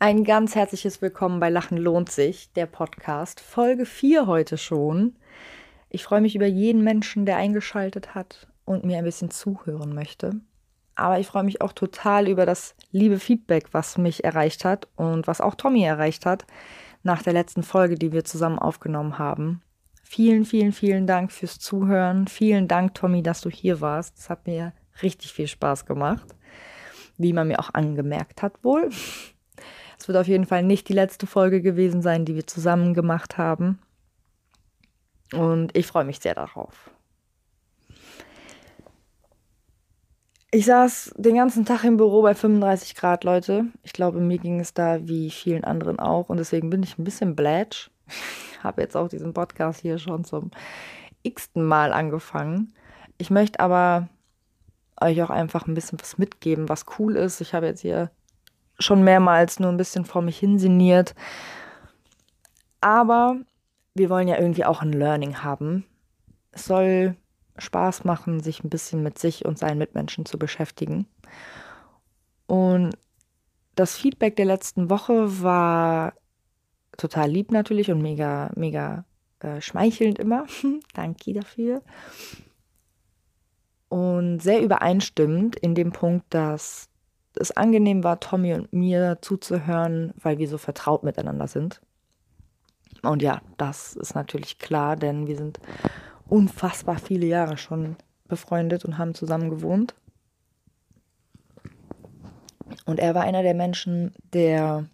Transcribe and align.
Ein 0.00 0.22
ganz 0.22 0.54
herzliches 0.54 1.02
Willkommen 1.02 1.40
bei 1.40 1.50
Lachen 1.50 1.76
lohnt 1.76 2.08
sich, 2.08 2.52
der 2.52 2.66
Podcast. 2.66 3.40
Folge 3.40 3.84
4 3.84 4.28
heute 4.28 4.56
schon. 4.56 5.16
Ich 5.90 6.04
freue 6.04 6.20
mich 6.20 6.36
über 6.36 6.46
jeden 6.46 6.84
Menschen, 6.84 7.26
der 7.26 7.36
eingeschaltet 7.36 8.14
hat 8.14 8.46
und 8.64 8.84
mir 8.84 8.98
ein 8.98 9.04
bisschen 9.04 9.32
zuhören 9.32 9.92
möchte. 9.96 10.40
Aber 10.94 11.18
ich 11.18 11.26
freue 11.26 11.42
mich 11.42 11.62
auch 11.62 11.72
total 11.72 12.28
über 12.28 12.46
das 12.46 12.76
liebe 12.92 13.18
Feedback, 13.18 13.70
was 13.72 13.98
mich 13.98 14.22
erreicht 14.22 14.64
hat 14.64 14.86
und 14.94 15.26
was 15.26 15.40
auch 15.40 15.56
Tommy 15.56 15.82
erreicht 15.82 16.26
hat 16.26 16.46
nach 17.02 17.24
der 17.24 17.32
letzten 17.32 17.64
Folge, 17.64 17.96
die 17.96 18.12
wir 18.12 18.24
zusammen 18.24 18.60
aufgenommen 18.60 19.18
haben. 19.18 19.62
Vielen, 20.04 20.44
vielen, 20.44 20.70
vielen 20.70 21.08
Dank 21.08 21.32
fürs 21.32 21.58
Zuhören. 21.58 22.28
Vielen 22.28 22.68
Dank, 22.68 22.94
Tommy, 22.94 23.24
dass 23.24 23.40
du 23.40 23.50
hier 23.50 23.80
warst. 23.80 24.16
Es 24.16 24.30
hat 24.30 24.46
mir 24.46 24.72
richtig 25.02 25.32
viel 25.32 25.48
Spaß 25.48 25.86
gemacht. 25.86 26.36
Wie 27.16 27.32
man 27.32 27.48
mir 27.48 27.58
auch 27.58 27.74
angemerkt 27.74 28.42
hat, 28.42 28.62
wohl. 28.62 28.90
Es 29.98 30.06
wird 30.08 30.16
auf 30.16 30.28
jeden 30.28 30.46
Fall 30.46 30.62
nicht 30.62 30.88
die 30.88 30.94
letzte 30.94 31.26
Folge 31.26 31.60
gewesen 31.60 32.02
sein, 32.02 32.24
die 32.24 32.36
wir 32.36 32.46
zusammen 32.46 32.94
gemacht 32.94 33.36
haben. 33.36 33.80
Und 35.32 35.76
ich 35.76 35.86
freue 35.86 36.04
mich 36.04 36.20
sehr 36.20 36.34
darauf. 36.34 36.90
Ich 40.50 40.64
saß 40.64 41.14
den 41.16 41.34
ganzen 41.34 41.66
Tag 41.66 41.84
im 41.84 41.98
Büro 41.98 42.22
bei 42.22 42.34
35 42.34 42.94
Grad, 42.94 43.24
Leute. 43.24 43.66
Ich 43.82 43.92
glaube, 43.92 44.18
mir 44.20 44.38
ging 44.38 44.60
es 44.60 44.72
da 44.72 45.06
wie 45.06 45.30
vielen 45.30 45.64
anderen 45.64 45.98
auch. 45.98 46.30
Und 46.30 46.38
deswegen 46.38 46.70
bin 46.70 46.82
ich 46.82 46.96
ein 46.96 47.04
bisschen 47.04 47.36
blätsch. 47.36 47.90
Ich 48.06 48.64
habe 48.64 48.80
jetzt 48.80 48.96
auch 48.96 49.08
diesen 49.08 49.34
Podcast 49.34 49.80
hier 49.80 49.98
schon 49.98 50.24
zum 50.24 50.50
x-ten 51.22 51.64
Mal 51.64 51.92
angefangen. 51.92 52.72
Ich 53.18 53.30
möchte 53.30 53.60
aber 53.60 54.08
euch 55.00 55.22
auch 55.22 55.30
einfach 55.30 55.66
ein 55.66 55.74
bisschen 55.74 56.00
was 56.00 56.18
mitgeben, 56.18 56.68
was 56.68 56.86
cool 56.98 57.16
ist. 57.16 57.40
Ich 57.40 57.52
habe 57.52 57.66
jetzt 57.66 57.82
hier 57.82 58.10
schon 58.78 59.02
mehrmals 59.02 59.60
nur 59.60 59.70
ein 59.70 59.76
bisschen 59.76 60.04
vor 60.04 60.22
mich 60.22 60.38
hinsiniert. 60.38 61.14
Aber 62.80 63.36
wir 63.94 64.10
wollen 64.10 64.28
ja 64.28 64.38
irgendwie 64.38 64.64
auch 64.64 64.82
ein 64.82 64.92
Learning 64.92 65.42
haben. 65.42 65.84
Es 66.52 66.64
soll 66.64 67.16
Spaß 67.58 68.04
machen, 68.04 68.40
sich 68.40 68.62
ein 68.62 68.70
bisschen 68.70 69.02
mit 69.02 69.18
sich 69.18 69.44
und 69.44 69.58
seinen 69.58 69.78
Mitmenschen 69.78 70.24
zu 70.24 70.38
beschäftigen. 70.38 71.06
Und 72.46 72.96
das 73.74 73.96
Feedback 73.96 74.36
der 74.36 74.46
letzten 74.46 74.90
Woche 74.90 75.42
war 75.42 76.14
total 76.96 77.30
lieb 77.30 77.52
natürlich 77.52 77.90
und 77.90 78.00
mega, 78.00 78.50
mega 78.56 79.04
äh, 79.40 79.60
schmeichelnd 79.60 80.18
immer. 80.18 80.46
Danke 80.94 81.32
dafür. 81.32 81.82
Und 83.88 84.40
sehr 84.40 84.62
übereinstimmend 84.62 85.56
in 85.56 85.74
dem 85.74 85.92
Punkt, 85.92 86.26
dass 86.30 86.87
es 87.38 87.56
angenehm 87.56 88.04
war, 88.04 88.20
Tommy 88.20 88.54
und 88.54 88.72
mir 88.72 89.18
zuzuhören, 89.20 90.12
weil 90.20 90.38
wir 90.38 90.48
so 90.48 90.58
vertraut 90.58 91.02
miteinander 91.02 91.48
sind. 91.48 91.80
Und 93.02 93.22
ja, 93.22 93.40
das 93.56 93.94
ist 93.96 94.14
natürlich 94.14 94.58
klar, 94.58 94.96
denn 94.96 95.26
wir 95.26 95.36
sind 95.36 95.60
unfassbar 96.26 96.98
viele 96.98 97.26
Jahre 97.26 97.56
schon 97.56 97.96
befreundet 98.26 98.84
und 98.84 98.98
haben 98.98 99.14
zusammen 99.14 99.50
gewohnt. 99.50 99.94
Und 102.84 103.00
er 103.00 103.14
war 103.14 103.22
einer 103.22 103.42
der 103.42 103.54
Menschen, 103.54 104.14
der 104.32 104.86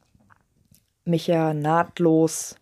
mich 1.04 1.26
ja 1.26 1.54
nahtlos 1.54 2.56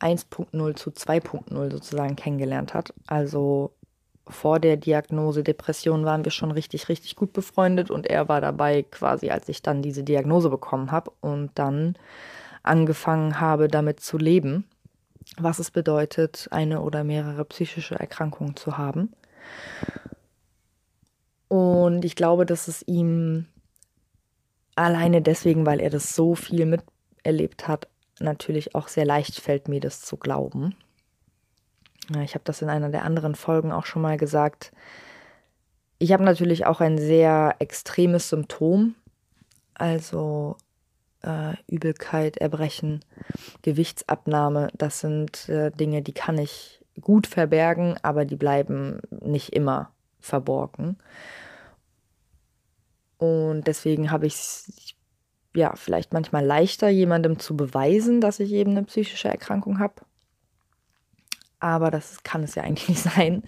1.0 0.00 0.76
zu 0.76 0.90
2.0 0.90 1.70
sozusagen 1.70 2.16
kennengelernt 2.16 2.74
hat. 2.74 2.92
Also 3.06 3.75
vor 4.28 4.58
der 4.58 4.76
Diagnose 4.76 5.42
Depression 5.42 6.04
waren 6.04 6.24
wir 6.24 6.32
schon 6.32 6.50
richtig, 6.50 6.88
richtig 6.88 7.16
gut 7.16 7.32
befreundet 7.32 7.90
und 7.90 8.06
er 8.06 8.28
war 8.28 8.40
dabei 8.40 8.82
quasi, 8.82 9.30
als 9.30 9.48
ich 9.48 9.62
dann 9.62 9.82
diese 9.82 10.02
Diagnose 10.02 10.50
bekommen 10.50 10.90
habe 10.90 11.12
und 11.20 11.50
dann 11.54 11.96
angefangen 12.62 13.40
habe, 13.40 13.68
damit 13.68 14.00
zu 14.00 14.18
leben, 14.18 14.64
was 15.38 15.58
es 15.58 15.70
bedeutet, 15.70 16.48
eine 16.50 16.80
oder 16.80 17.04
mehrere 17.04 17.44
psychische 17.44 17.94
Erkrankungen 17.94 18.56
zu 18.56 18.76
haben. 18.76 19.12
Und 21.48 22.04
ich 22.04 22.16
glaube, 22.16 22.44
dass 22.44 22.66
es 22.66 22.82
ihm 22.86 23.46
alleine 24.74 25.22
deswegen, 25.22 25.64
weil 25.64 25.80
er 25.80 25.90
das 25.90 26.14
so 26.14 26.34
viel 26.34 26.66
miterlebt 26.66 27.68
hat, 27.68 27.88
natürlich 28.18 28.74
auch 28.74 28.88
sehr 28.88 29.04
leicht 29.04 29.40
fällt, 29.40 29.68
mir 29.68 29.80
das 29.80 30.00
zu 30.00 30.16
glauben. 30.16 30.74
Ich 32.22 32.34
habe 32.34 32.44
das 32.44 32.62
in 32.62 32.68
einer 32.68 32.88
der 32.88 33.04
anderen 33.04 33.34
Folgen 33.34 33.72
auch 33.72 33.86
schon 33.86 34.02
mal 34.02 34.16
gesagt. 34.16 34.72
Ich 35.98 36.12
habe 36.12 36.22
natürlich 36.22 36.66
auch 36.66 36.80
ein 36.80 36.98
sehr 36.98 37.56
extremes 37.58 38.28
Symptom, 38.28 38.94
also 39.74 40.56
äh, 41.22 41.54
Übelkeit, 41.66 42.36
Erbrechen, 42.36 43.04
Gewichtsabnahme. 43.62 44.68
Das 44.76 45.00
sind 45.00 45.48
äh, 45.48 45.70
Dinge, 45.72 46.02
die 46.02 46.12
kann 46.12 46.38
ich 46.38 46.84
gut 47.00 47.26
verbergen, 47.26 47.96
aber 48.02 48.24
die 48.24 48.36
bleiben 48.36 49.00
nicht 49.10 49.52
immer 49.52 49.90
verborgen. 50.20 50.98
Und 53.18 53.66
deswegen 53.66 54.10
habe 54.10 54.26
ich 54.26 54.34
es 54.34 54.94
ja 55.54 55.74
vielleicht 55.74 56.12
manchmal 56.12 56.44
leichter, 56.44 56.88
jemandem 56.88 57.38
zu 57.38 57.56
beweisen, 57.56 58.20
dass 58.20 58.40
ich 58.40 58.52
eben 58.52 58.72
eine 58.72 58.84
psychische 58.84 59.28
Erkrankung 59.28 59.78
habe 59.78 60.05
aber 61.60 61.90
das 61.90 62.22
kann 62.22 62.42
es 62.42 62.54
ja 62.54 62.62
eigentlich 62.62 62.88
nicht 62.90 63.02
sein, 63.02 63.42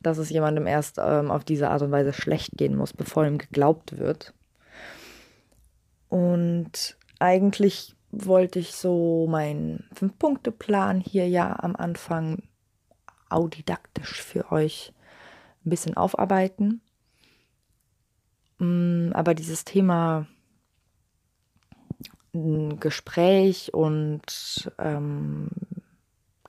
dass 0.00 0.18
es 0.18 0.30
jemandem 0.30 0.66
erst 0.66 0.98
ähm, 0.98 1.30
auf 1.30 1.44
diese 1.44 1.70
Art 1.70 1.82
und 1.82 1.92
Weise 1.92 2.12
schlecht 2.12 2.52
gehen 2.56 2.76
muss, 2.76 2.92
bevor 2.92 3.26
ihm 3.26 3.38
geglaubt 3.38 3.98
wird. 3.98 4.34
Und 6.08 6.96
eigentlich 7.18 7.94
wollte 8.10 8.58
ich 8.58 8.74
so 8.74 9.26
meinen 9.28 9.88
Fünf-Punkte-Plan 9.94 11.00
hier 11.00 11.28
ja 11.28 11.56
am 11.58 11.74
Anfang 11.74 12.42
audidaktisch 13.28 14.22
für 14.22 14.52
euch 14.52 14.92
ein 15.64 15.70
bisschen 15.70 15.96
aufarbeiten. 15.96 16.80
Mm, 18.58 19.10
aber 19.12 19.34
dieses 19.34 19.64
Thema 19.64 20.26
Gespräch 22.32 23.72
und 23.72 24.70
ähm, 24.78 25.48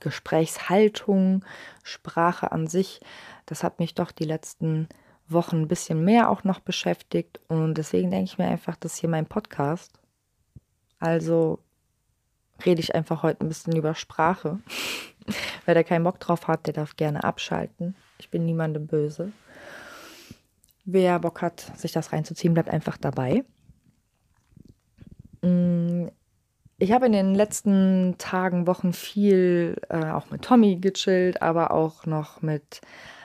Gesprächshaltung, 0.00 1.44
Sprache 1.82 2.52
an 2.52 2.66
sich, 2.66 3.00
das 3.46 3.62
hat 3.62 3.78
mich 3.78 3.94
doch 3.94 4.12
die 4.12 4.24
letzten 4.24 4.88
Wochen 5.28 5.62
ein 5.62 5.68
bisschen 5.68 6.04
mehr 6.04 6.30
auch 6.30 6.44
noch 6.44 6.60
beschäftigt. 6.60 7.40
Und 7.48 7.74
deswegen 7.74 8.10
denke 8.10 8.30
ich 8.30 8.38
mir 8.38 8.48
einfach, 8.48 8.76
das 8.76 8.94
ist 8.94 8.98
hier 8.98 9.08
mein 9.08 9.26
Podcast. 9.26 9.98
Also 10.98 11.58
rede 12.64 12.80
ich 12.80 12.94
einfach 12.94 13.22
heute 13.22 13.44
ein 13.44 13.48
bisschen 13.48 13.76
über 13.76 13.94
Sprache. 13.94 14.60
Wer 15.64 15.74
da 15.74 15.82
keinen 15.82 16.04
Bock 16.04 16.20
drauf 16.20 16.46
hat, 16.46 16.66
der 16.66 16.74
darf 16.74 16.96
gerne 16.96 17.24
abschalten. 17.24 17.96
Ich 18.18 18.30
bin 18.30 18.44
niemandem 18.44 18.86
böse. 18.86 19.32
Wer 20.84 21.18
Bock 21.18 21.42
hat, 21.42 21.72
sich 21.76 21.90
das 21.90 22.12
reinzuziehen, 22.12 22.54
bleibt 22.54 22.70
einfach 22.70 22.96
dabei. 22.96 23.44
Ich 26.78 26.92
habe 26.92 27.06
in 27.06 27.12
den 27.12 27.34
letzten 27.34 28.16
Tagen, 28.18 28.66
Wochen 28.66 28.92
viel 28.92 29.76
äh, 29.88 30.10
auch 30.10 30.30
mit 30.30 30.42
Tommy 30.42 30.76
gechillt, 30.76 31.40
aber 31.40 31.70
auch 31.70 32.04
noch 32.04 32.42
mit 32.42 32.82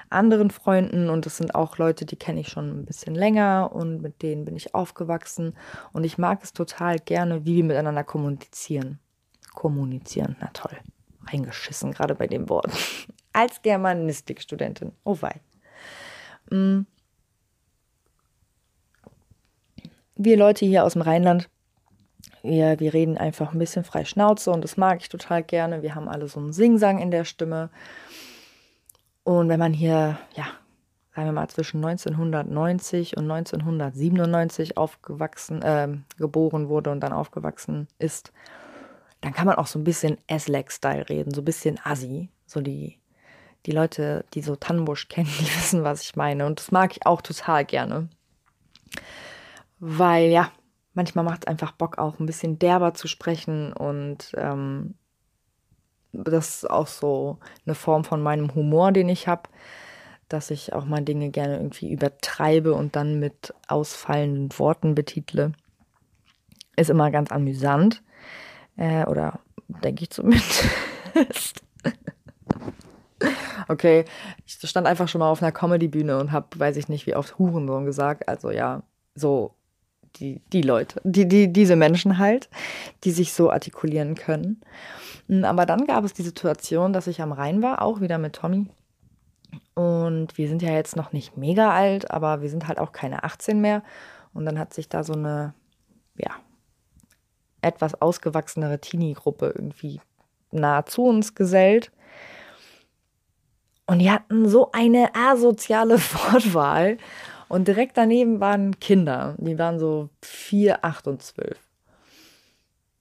anderen 0.09 0.51
Freunden 0.51 1.09
und 1.09 1.25
das 1.25 1.38
sind 1.38 1.53
auch 1.56 1.78
Leute, 1.78 2.06
die 2.06 2.16
kenne 2.16 2.41
ich 2.41 2.50
schon 2.50 2.81
ein 2.81 2.85
bisschen 2.85 3.16
länger 3.16 3.72
und 3.73 4.01
mit 4.01 4.22
denen 4.22 4.45
bin 4.45 4.56
ich 4.56 4.73
aufgewachsen 4.73 5.56
und 5.91 6.03
ich 6.06 6.17
mag 6.17 6.44
es 6.44 6.53
total 6.53 7.00
gerne, 7.00 7.45
wie 7.45 7.57
wir 7.57 7.63
miteinander 7.66 8.03
kommunizieren. 8.03 9.00
Kommunizieren, 9.53 10.38
na 10.40 10.50
toll. 10.53 10.78
Reingeschissen 11.28 11.91
gerade 11.91 12.16
bei 12.16 12.28
dem 12.28 12.47
Wort. 12.50 12.72
Als 13.34 13.61
Germanistikstudentin. 13.61 14.94
Oh 15.03 15.17
wei. 15.22 15.41
Mm. 16.50 16.85
Wir 20.16 20.38
Leute 20.38 20.66
hier 20.66 20.84
aus 20.84 20.94
dem 20.94 21.01
Rheinland 21.01 21.50
wir, 22.43 22.79
wir 22.79 22.93
reden 22.93 23.17
einfach 23.17 23.53
ein 23.53 23.59
bisschen 23.59 23.84
frei 23.84 24.05
Schnauze 24.05 24.52
und 24.52 24.64
das 24.64 24.78
mag 24.78 25.02
ich 25.02 25.09
total 25.09 25.43
gerne. 25.43 25.82
Wir 25.82 25.96
haben 25.96 26.08
alle 26.08 26.28
so 26.28 26.40
einen 26.40 26.53
Singsang 26.53 26.99
in 26.99 27.11
der 27.11 27.26
Stimme. 27.26 27.70
Und 29.23 29.49
wenn 29.49 29.59
man 29.59 29.73
hier, 29.73 30.17
ja, 30.35 30.46
sagen 31.16 31.28
wir 31.28 31.34
mal 31.34 31.47
zwischen 31.49 31.84
1990 31.84 33.17
und 33.17 33.29
1997 33.29 34.78
aufgewachsen, 34.78 35.61
äh, 35.61 35.90
geboren 36.17 36.70
wurde 36.70 36.91
und 36.91 37.02
dann 37.02 37.14
aufgewachsen 37.14 37.88
ist, 37.99 38.32
dann 39.22 39.34
kann 39.34 39.46
man 39.46 39.55
auch 39.55 39.67
so 39.67 39.78
ein 39.78 39.84
bisschen 39.84 40.17
S-Leg-Style 40.28 41.08
reden, 41.09 41.34
so 41.34 41.41
ein 41.41 41.46
bisschen 41.46 41.79
Assi. 41.84 42.29
So 42.47 42.59
die, 42.59 42.97
die 43.66 43.72
Leute, 43.72 44.26
die 44.34 44.41
so 44.41 44.55
Tannenbusch 44.55 45.08
kennen, 45.09 45.29
die 45.40 45.46
wissen, 45.46 45.84
was 45.84 46.02
ich 46.02 46.16
meine. 46.16 46.46
Und 46.46 46.59
das 46.59 46.72
mag 46.72 46.91
ich 46.91 47.05
auch 47.05 47.22
total 47.22 47.66
gerne. 47.66 48.09
Weil 49.79 50.29
ja, 50.29 50.52
manchmal 50.93 51.26
macht 51.26 51.43
es 51.43 51.47
einfach 51.47 51.72
Bock, 51.72 51.97
auch 51.97 52.20
ein 52.20 52.26
bisschen 52.26 52.59
derber 52.59 52.93
zu 52.93 53.08
sprechen 53.08 53.73
und 53.73 54.32
ähm, 54.35 54.96
das 56.14 56.55
ist 56.55 56.70
auch 56.70 56.88
so 56.88 57.38
eine 57.66 57.76
Form 57.76 58.03
von 58.03 58.22
meinem 58.22 58.53
Humor, 58.53 58.91
den 58.91 59.09
ich 59.09 59.28
habe, 59.28 59.43
dass 60.28 60.52
ich 60.52 60.73
auch 60.73 60.85
mal 60.85 61.02
Dinge 61.02 61.29
gerne 61.29 61.58
irgendwie 61.58 61.91
übertreibe 61.91 62.73
und 62.73 62.96
dann 62.96 63.20
mit 63.20 63.53
ausfallenden 63.67 64.58
Worten 64.59 64.96
betitle. 64.96 65.53
Ist 66.76 66.90
immer 66.90 67.11
ganz 67.11 67.32
amüsant. 67.32 68.02
Äh, 68.78 69.05
oder 69.05 69.40
denke 69.67 70.03
ich 70.03 70.09
zumindest. 70.09 70.66
okay, 73.67 74.05
ich 74.46 74.58
stand 74.70 74.88
einfach 74.88 75.08
schon 75.08 75.20
mal 75.20 75.29
auf 75.29 75.41
einer 75.41 75.52
Comedy-Bühne 75.52 76.17
und 76.17 76.32
habe, 76.32 76.47
weiß 76.58 76.78
ich 76.78 76.88
nicht, 76.88 77.08
wie 77.08 77.16
oft 77.16 77.38
Hurensohn 77.38 77.85
gesagt. 77.85 78.28
Also 78.29 78.52
ja, 78.52 78.84
so 79.16 79.53
die, 80.17 80.41
die 80.52 80.61
Leute, 80.61 81.02
die, 81.03 81.28
die, 81.28 81.52
diese 81.52 81.75
Menschen 81.75 82.17
halt, 82.17 82.49
die 83.03 83.11
sich 83.11 83.34
so 83.34 83.52
artikulieren 83.52 84.16
können. 84.16 84.61
Hm, 85.28 85.46
aber 85.46 85.66
dann 85.66 85.85
gab 85.85 86.03
es 86.03 86.13
die 86.13 86.23
Situation, 86.23 86.93
dass 86.93 87.08
ich 87.08 87.22
am 87.22 87.31
Rhein 87.31 87.61
war, 87.61 87.81
auch 87.81 88.02
wieder 88.02 88.17
mit 88.17 88.34
Tommy. 88.34 88.67
Und 89.73 90.37
wir 90.37 90.47
sind 90.47 90.61
ja 90.61 90.72
jetzt 90.72 90.96
noch 90.96 91.13
nicht 91.13 91.37
mega 91.37 91.72
alt, 91.72 92.11
aber 92.11 92.41
wir 92.41 92.49
sind 92.49 92.67
halt 92.67 92.79
auch 92.79 92.91
keine 92.91 93.23
18 93.23 93.59
mehr. 93.59 93.84
Und 94.34 94.46
dann 94.46 94.59
hat 94.59 94.73
sich 94.73 94.90
da 94.90 95.03
so 95.03 95.13
eine, 95.13 95.53
ja, 96.17 96.31
etwas 97.61 98.02
ausgewachsenere 98.02 98.79
Teenie-Gruppe 98.79 99.53
irgendwie 99.55 100.02
nah 100.52 100.85
zu 100.85 101.03
uns 101.03 101.35
gesellt. 101.35 101.91
Und 103.85 103.99
die 103.99 104.11
hatten 104.11 104.47
so 104.47 104.72
eine 104.72 105.09
asoziale 105.16 105.99
Wortwahl. 105.99 106.97
Und 107.52 107.68
direkt 107.68 107.98
daneben 107.98 108.40
waren 108.40 108.80
Kinder. 108.80 109.36
Die 109.38 109.59
waren 109.59 109.78
so 109.78 110.08
vier, 110.22 110.86
acht 110.86 111.06
und 111.06 111.22
zwölf. 111.22 111.59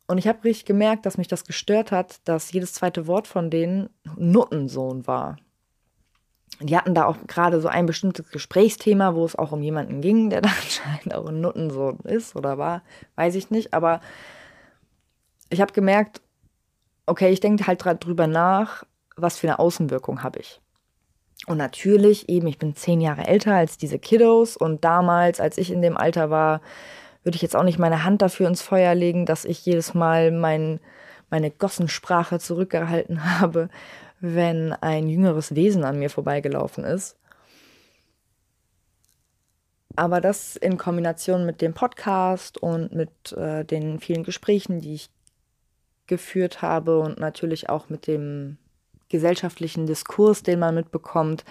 Und 0.08 0.18
ich 0.18 0.26
habe 0.26 0.42
richtig 0.42 0.64
gemerkt, 0.64 1.06
dass 1.06 1.18
mich 1.18 1.28
das 1.28 1.44
gestört 1.44 1.92
hat, 1.92 2.16
dass 2.24 2.50
jedes 2.50 2.72
zweite 2.72 3.06
Wort 3.06 3.28
von 3.28 3.48
denen 3.48 3.90
Nuttensohn 4.16 5.06
war. 5.06 5.36
Die 6.58 6.76
hatten 6.76 6.96
da 6.96 7.04
auch 7.04 7.16
gerade 7.28 7.60
so 7.60 7.68
ein 7.68 7.86
bestimmtes 7.86 8.28
Gesprächsthema, 8.32 9.14
wo 9.14 9.24
es 9.24 9.36
auch 9.36 9.52
um 9.52 9.62
jemanden 9.62 10.00
ging, 10.00 10.30
der 10.30 10.40
da 10.40 10.48
anscheinend 10.48 11.14
auch 11.14 11.28
ein 11.28 11.40
Nuttensohn 11.40 12.00
ist 12.00 12.34
oder 12.34 12.58
war, 12.58 12.82
weiß 13.14 13.36
ich 13.36 13.50
nicht. 13.50 13.72
Aber 13.72 14.00
ich 15.48 15.60
habe 15.60 15.72
gemerkt, 15.72 16.22
okay, 17.06 17.30
ich 17.30 17.38
denke 17.38 17.68
halt 17.68 17.84
drüber 18.04 18.26
nach, 18.26 18.82
was 19.14 19.38
für 19.38 19.46
eine 19.46 19.60
Außenwirkung 19.60 20.24
habe 20.24 20.40
ich. 20.40 20.60
Und 21.46 21.56
natürlich, 21.56 22.28
eben, 22.28 22.46
ich 22.46 22.58
bin 22.58 22.76
zehn 22.76 23.00
Jahre 23.00 23.26
älter 23.26 23.54
als 23.54 23.78
diese 23.78 23.98
Kiddos 23.98 24.56
und 24.56 24.84
damals, 24.84 25.40
als 25.40 25.58
ich 25.58 25.70
in 25.70 25.82
dem 25.82 25.96
Alter 25.96 26.30
war, 26.30 26.60
würde 27.22 27.36
ich 27.36 27.42
jetzt 27.42 27.56
auch 27.56 27.62
nicht 27.62 27.78
meine 27.78 28.04
Hand 28.04 28.22
dafür 28.22 28.48
ins 28.48 28.62
Feuer 28.62 28.94
legen, 28.94 29.26
dass 29.26 29.44
ich 29.44 29.64
jedes 29.64 29.94
Mal 29.94 30.30
mein, 30.30 30.80
meine 31.30 31.50
Gossensprache 31.50 32.38
zurückgehalten 32.38 33.24
habe, 33.40 33.68
wenn 34.20 34.72
ein 34.72 35.08
jüngeres 35.08 35.54
Wesen 35.54 35.84
an 35.84 35.98
mir 35.98 36.10
vorbeigelaufen 36.10 36.84
ist. 36.84 37.16
Aber 39.96 40.20
das 40.20 40.56
in 40.56 40.78
Kombination 40.78 41.44
mit 41.46 41.60
dem 41.60 41.74
Podcast 41.74 42.58
und 42.58 42.94
mit 42.94 43.32
äh, 43.32 43.64
den 43.64 43.98
vielen 43.98 44.24
Gesprächen, 44.24 44.80
die 44.80 44.94
ich 44.94 45.10
geführt 46.06 46.62
habe 46.62 47.00
und 47.00 47.18
natürlich 47.18 47.68
auch 47.68 47.88
mit 47.88 48.06
dem 48.06 48.56
gesellschaftlichen 49.10 49.86
Diskurs, 49.86 50.42
den 50.42 50.58
man 50.58 50.74
mitbekommt, 50.74 51.44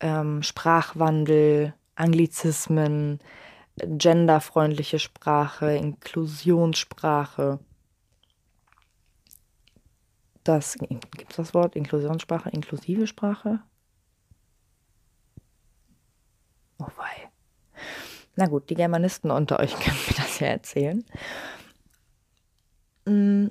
ähm, 0.00 0.42
Sprachwandel, 0.42 1.72
Anglizismen, 1.94 3.20
genderfreundliche 3.76 4.98
Sprache, 4.98 5.74
Inklusionssprache. 5.74 7.58
Das 10.44 10.74
gibt 10.78 11.30
es 11.30 11.36
das 11.36 11.54
Wort 11.54 11.76
Inklusionssprache, 11.76 12.50
inklusive 12.50 13.06
Sprache? 13.06 13.60
Oh 16.78 16.86
wei. 16.96 17.30
Na 18.36 18.46
gut, 18.46 18.70
die 18.70 18.74
Germanisten 18.74 19.30
unter 19.30 19.58
euch 19.60 19.72
können 19.80 19.98
mir 20.08 20.14
das 20.16 20.38
ja 20.40 20.46
erzählen. 20.48 21.04
Mm, 23.04 23.48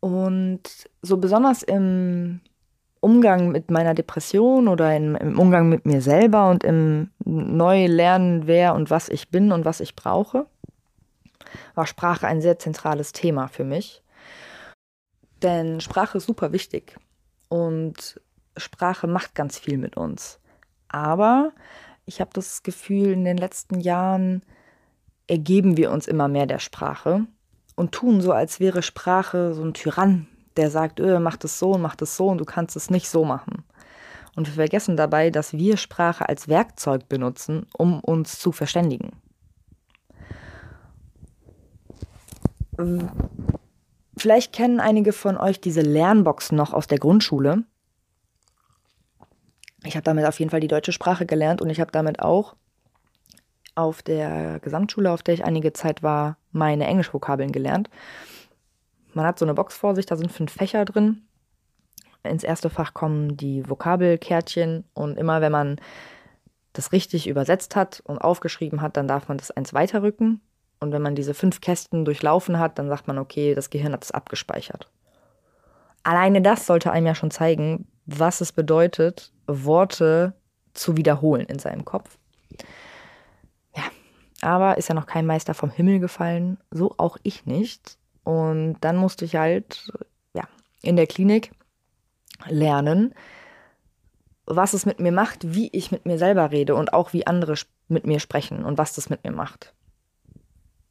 und 0.00 0.60
so 1.02 1.16
besonders 1.16 1.62
im 1.62 2.40
Umgang 3.00 3.50
mit 3.50 3.70
meiner 3.70 3.94
Depression 3.94 4.68
oder 4.68 4.94
in, 4.96 5.14
im 5.14 5.38
Umgang 5.38 5.68
mit 5.68 5.86
mir 5.86 6.00
selber 6.00 6.50
und 6.50 6.64
im 6.64 7.10
Neulernen, 7.24 8.46
wer 8.46 8.74
und 8.74 8.90
was 8.90 9.08
ich 9.08 9.30
bin 9.30 9.52
und 9.52 9.64
was 9.64 9.80
ich 9.80 9.94
brauche, 9.94 10.46
war 11.74 11.86
Sprache 11.86 12.26
ein 12.26 12.40
sehr 12.40 12.58
zentrales 12.58 13.12
Thema 13.12 13.48
für 13.48 13.64
mich. 13.64 14.02
Denn 15.42 15.80
Sprache 15.80 16.18
ist 16.18 16.26
super 16.26 16.52
wichtig 16.52 16.96
und 17.48 18.20
Sprache 18.56 19.06
macht 19.06 19.34
ganz 19.34 19.58
viel 19.58 19.78
mit 19.78 19.96
uns. 19.96 20.40
Aber 20.88 21.52
ich 22.06 22.20
habe 22.20 22.30
das 22.32 22.62
Gefühl, 22.62 23.12
in 23.12 23.24
den 23.24 23.36
letzten 23.36 23.80
Jahren 23.80 24.42
ergeben 25.26 25.76
wir 25.76 25.90
uns 25.90 26.06
immer 26.06 26.28
mehr 26.28 26.46
der 26.46 26.58
Sprache 26.58 27.26
und 27.76 27.92
tun 27.92 28.20
so, 28.20 28.32
als 28.32 28.58
wäre 28.58 28.82
Sprache 28.82 29.54
so 29.54 29.62
ein 29.62 29.74
Tyrann, 29.74 30.26
der 30.56 30.70
sagt, 30.70 30.98
öh, 30.98 31.20
mach 31.20 31.36
das 31.36 31.58
so 31.58 31.72
und 31.72 31.82
mach 31.82 31.94
das 31.94 32.16
so 32.16 32.28
und 32.28 32.38
du 32.38 32.44
kannst 32.44 32.74
es 32.74 32.90
nicht 32.90 33.08
so 33.08 33.24
machen. 33.24 33.64
Und 34.34 34.46
wir 34.48 34.54
vergessen 34.54 34.96
dabei, 34.96 35.30
dass 35.30 35.52
wir 35.52 35.76
Sprache 35.76 36.28
als 36.28 36.48
Werkzeug 36.48 37.08
benutzen, 37.08 37.66
um 37.76 38.00
uns 38.00 38.38
zu 38.38 38.52
verständigen. 38.52 39.12
Vielleicht 44.18 44.52
kennen 44.52 44.80
einige 44.80 45.12
von 45.12 45.38
euch 45.38 45.60
diese 45.60 45.80
Lernboxen 45.80 46.56
noch 46.56 46.74
aus 46.74 46.86
der 46.86 46.98
Grundschule. 46.98 47.64
Ich 49.84 49.94
habe 49.94 50.04
damit 50.04 50.26
auf 50.26 50.38
jeden 50.38 50.50
Fall 50.50 50.60
die 50.60 50.68
deutsche 50.68 50.92
Sprache 50.92 51.26
gelernt 51.26 51.62
und 51.62 51.70
ich 51.70 51.80
habe 51.80 51.92
damit 51.92 52.20
auch 52.20 52.56
auf 53.76 54.02
der 54.02 54.58
Gesamtschule, 54.60 55.12
auf 55.12 55.22
der 55.22 55.34
ich 55.34 55.44
einige 55.44 55.72
Zeit 55.72 56.02
war, 56.02 56.38
meine 56.50 56.86
Englischvokabeln 56.86 57.52
gelernt. 57.52 57.88
Man 59.12 59.24
hat 59.24 59.38
so 59.38 59.44
eine 59.44 59.54
Box 59.54 59.76
vor 59.76 59.94
sich, 59.94 60.06
da 60.06 60.16
sind 60.16 60.32
fünf 60.32 60.52
Fächer 60.52 60.84
drin. 60.84 61.22
Ins 62.24 62.42
erste 62.42 62.70
Fach 62.70 62.92
kommen 62.92 63.36
die 63.36 63.68
Vokabelkärtchen 63.68 64.84
und 64.94 65.16
immer 65.16 65.40
wenn 65.40 65.52
man 65.52 65.76
das 66.72 66.92
richtig 66.92 67.28
übersetzt 67.28 67.76
hat 67.76 68.02
und 68.04 68.18
aufgeschrieben 68.18 68.82
hat, 68.82 68.96
dann 68.96 69.08
darf 69.08 69.28
man 69.28 69.38
das 69.38 69.50
eins 69.50 69.72
weiterrücken. 69.72 70.40
Und 70.80 70.92
wenn 70.92 71.02
man 71.02 71.14
diese 71.14 71.32
fünf 71.32 71.60
Kästen 71.60 72.04
durchlaufen 72.04 72.58
hat, 72.58 72.78
dann 72.78 72.88
sagt 72.88 73.06
man, 73.06 73.18
okay, 73.18 73.54
das 73.54 73.70
Gehirn 73.70 73.92
hat 73.92 74.04
es 74.04 74.10
abgespeichert. 74.10 74.90
Alleine 76.02 76.42
das 76.42 76.66
sollte 76.66 76.92
einem 76.92 77.06
ja 77.06 77.14
schon 77.14 77.30
zeigen, 77.30 77.88
was 78.04 78.40
es 78.40 78.52
bedeutet, 78.52 79.32
Worte 79.46 80.34
zu 80.74 80.96
wiederholen 80.96 81.46
in 81.46 81.58
seinem 81.58 81.84
Kopf. 81.84 82.18
Aber 84.46 84.78
ist 84.78 84.88
ja 84.88 84.94
noch 84.94 85.06
kein 85.06 85.26
Meister 85.26 85.54
vom 85.54 85.70
Himmel 85.70 85.98
gefallen, 85.98 86.58
so 86.70 86.94
auch 86.98 87.18
ich 87.24 87.46
nicht. 87.46 87.98
Und 88.22 88.76
dann 88.80 88.96
musste 88.96 89.24
ich 89.24 89.34
halt 89.34 89.92
ja, 90.34 90.44
in 90.82 90.94
der 90.94 91.08
Klinik 91.08 91.50
lernen, 92.48 93.12
was 94.44 94.72
es 94.72 94.86
mit 94.86 95.00
mir 95.00 95.10
macht, 95.10 95.52
wie 95.52 95.68
ich 95.72 95.90
mit 95.90 96.06
mir 96.06 96.16
selber 96.16 96.52
rede 96.52 96.76
und 96.76 96.92
auch 96.92 97.12
wie 97.12 97.26
andere 97.26 97.56
mit 97.88 98.06
mir 98.06 98.20
sprechen 98.20 98.64
und 98.64 98.78
was 98.78 98.94
das 98.94 99.10
mit 99.10 99.24
mir 99.24 99.32
macht. 99.32 99.74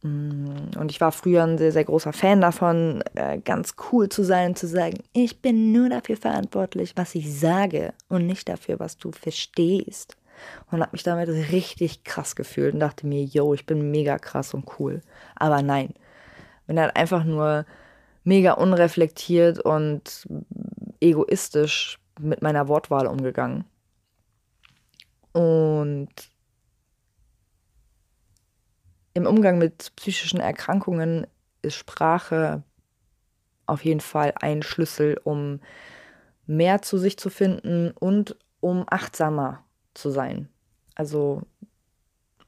Mm, 0.01 0.77
und 0.77 0.91
ich 0.91 0.99
war 0.99 1.13
früher 1.13 1.43
ein 1.43 1.57
sehr, 1.57 1.71
sehr 1.71 1.85
großer 1.85 2.11
Fan 2.11 2.41
davon, 2.41 3.05
äh, 3.13 3.39
ganz 3.39 3.75
cool 3.89 4.09
zu 4.09 4.23
sein 4.25 4.49
und 4.49 4.57
zu 4.57 4.67
sagen, 4.67 4.97
ich 5.13 5.41
bin 5.41 5.71
nur 5.71 5.87
dafür 5.87 6.17
verantwortlich, 6.17 6.91
was 6.97 7.15
ich 7.15 7.33
sage 7.39 7.93
und 8.09 8.27
nicht 8.27 8.49
dafür, 8.49 8.81
was 8.81 8.97
du 8.97 9.13
verstehst 9.13 10.17
und 10.71 10.81
habe 10.81 10.91
mich 10.91 11.03
damit 11.03 11.29
richtig 11.29 12.03
krass 12.03 12.35
gefühlt 12.35 12.73
und 12.73 12.79
dachte 12.79 13.07
mir, 13.07 13.23
yo, 13.23 13.53
ich 13.53 13.65
bin 13.65 13.91
mega 13.91 14.17
krass 14.17 14.53
und 14.53 14.79
cool. 14.79 15.01
Aber 15.35 15.61
nein, 15.61 15.93
bin 16.67 16.79
halt 16.79 16.95
einfach 16.95 17.23
nur 17.23 17.65
mega 18.23 18.53
unreflektiert 18.53 19.59
und 19.59 20.27
egoistisch 20.99 21.99
mit 22.19 22.41
meiner 22.41 22.67
Wortwahl 22.67 23.07
umgegangen. 23.07 23.65
Und 25.31 26.09
im 29.13 29.25
Umgang 29.25 29.57
mit 29.57 29.91
psychischen 29.95 30.39
Erkrankungen 30.39 31.27
ist 31.61 31.75
Sprache 31.75 32.63
auf 33.65 33.83
jeden 33.83 34.01
Fall 34.01 34.33
ein 34.39 34.61
Schlüssel, 34.61 35.19
um 35.23 35.59
mehr 36.45 36.81
zu 36.81 36.97
sich 36.97 37.17
zu 37.17 37.29
finden 37.29 37.91
und 37.91 38.37
um 38.59 38.85
achtsamer 38.87 39.63
zu 39.95 40.11
sein. 40.11 40.49
Also 40.93 41.41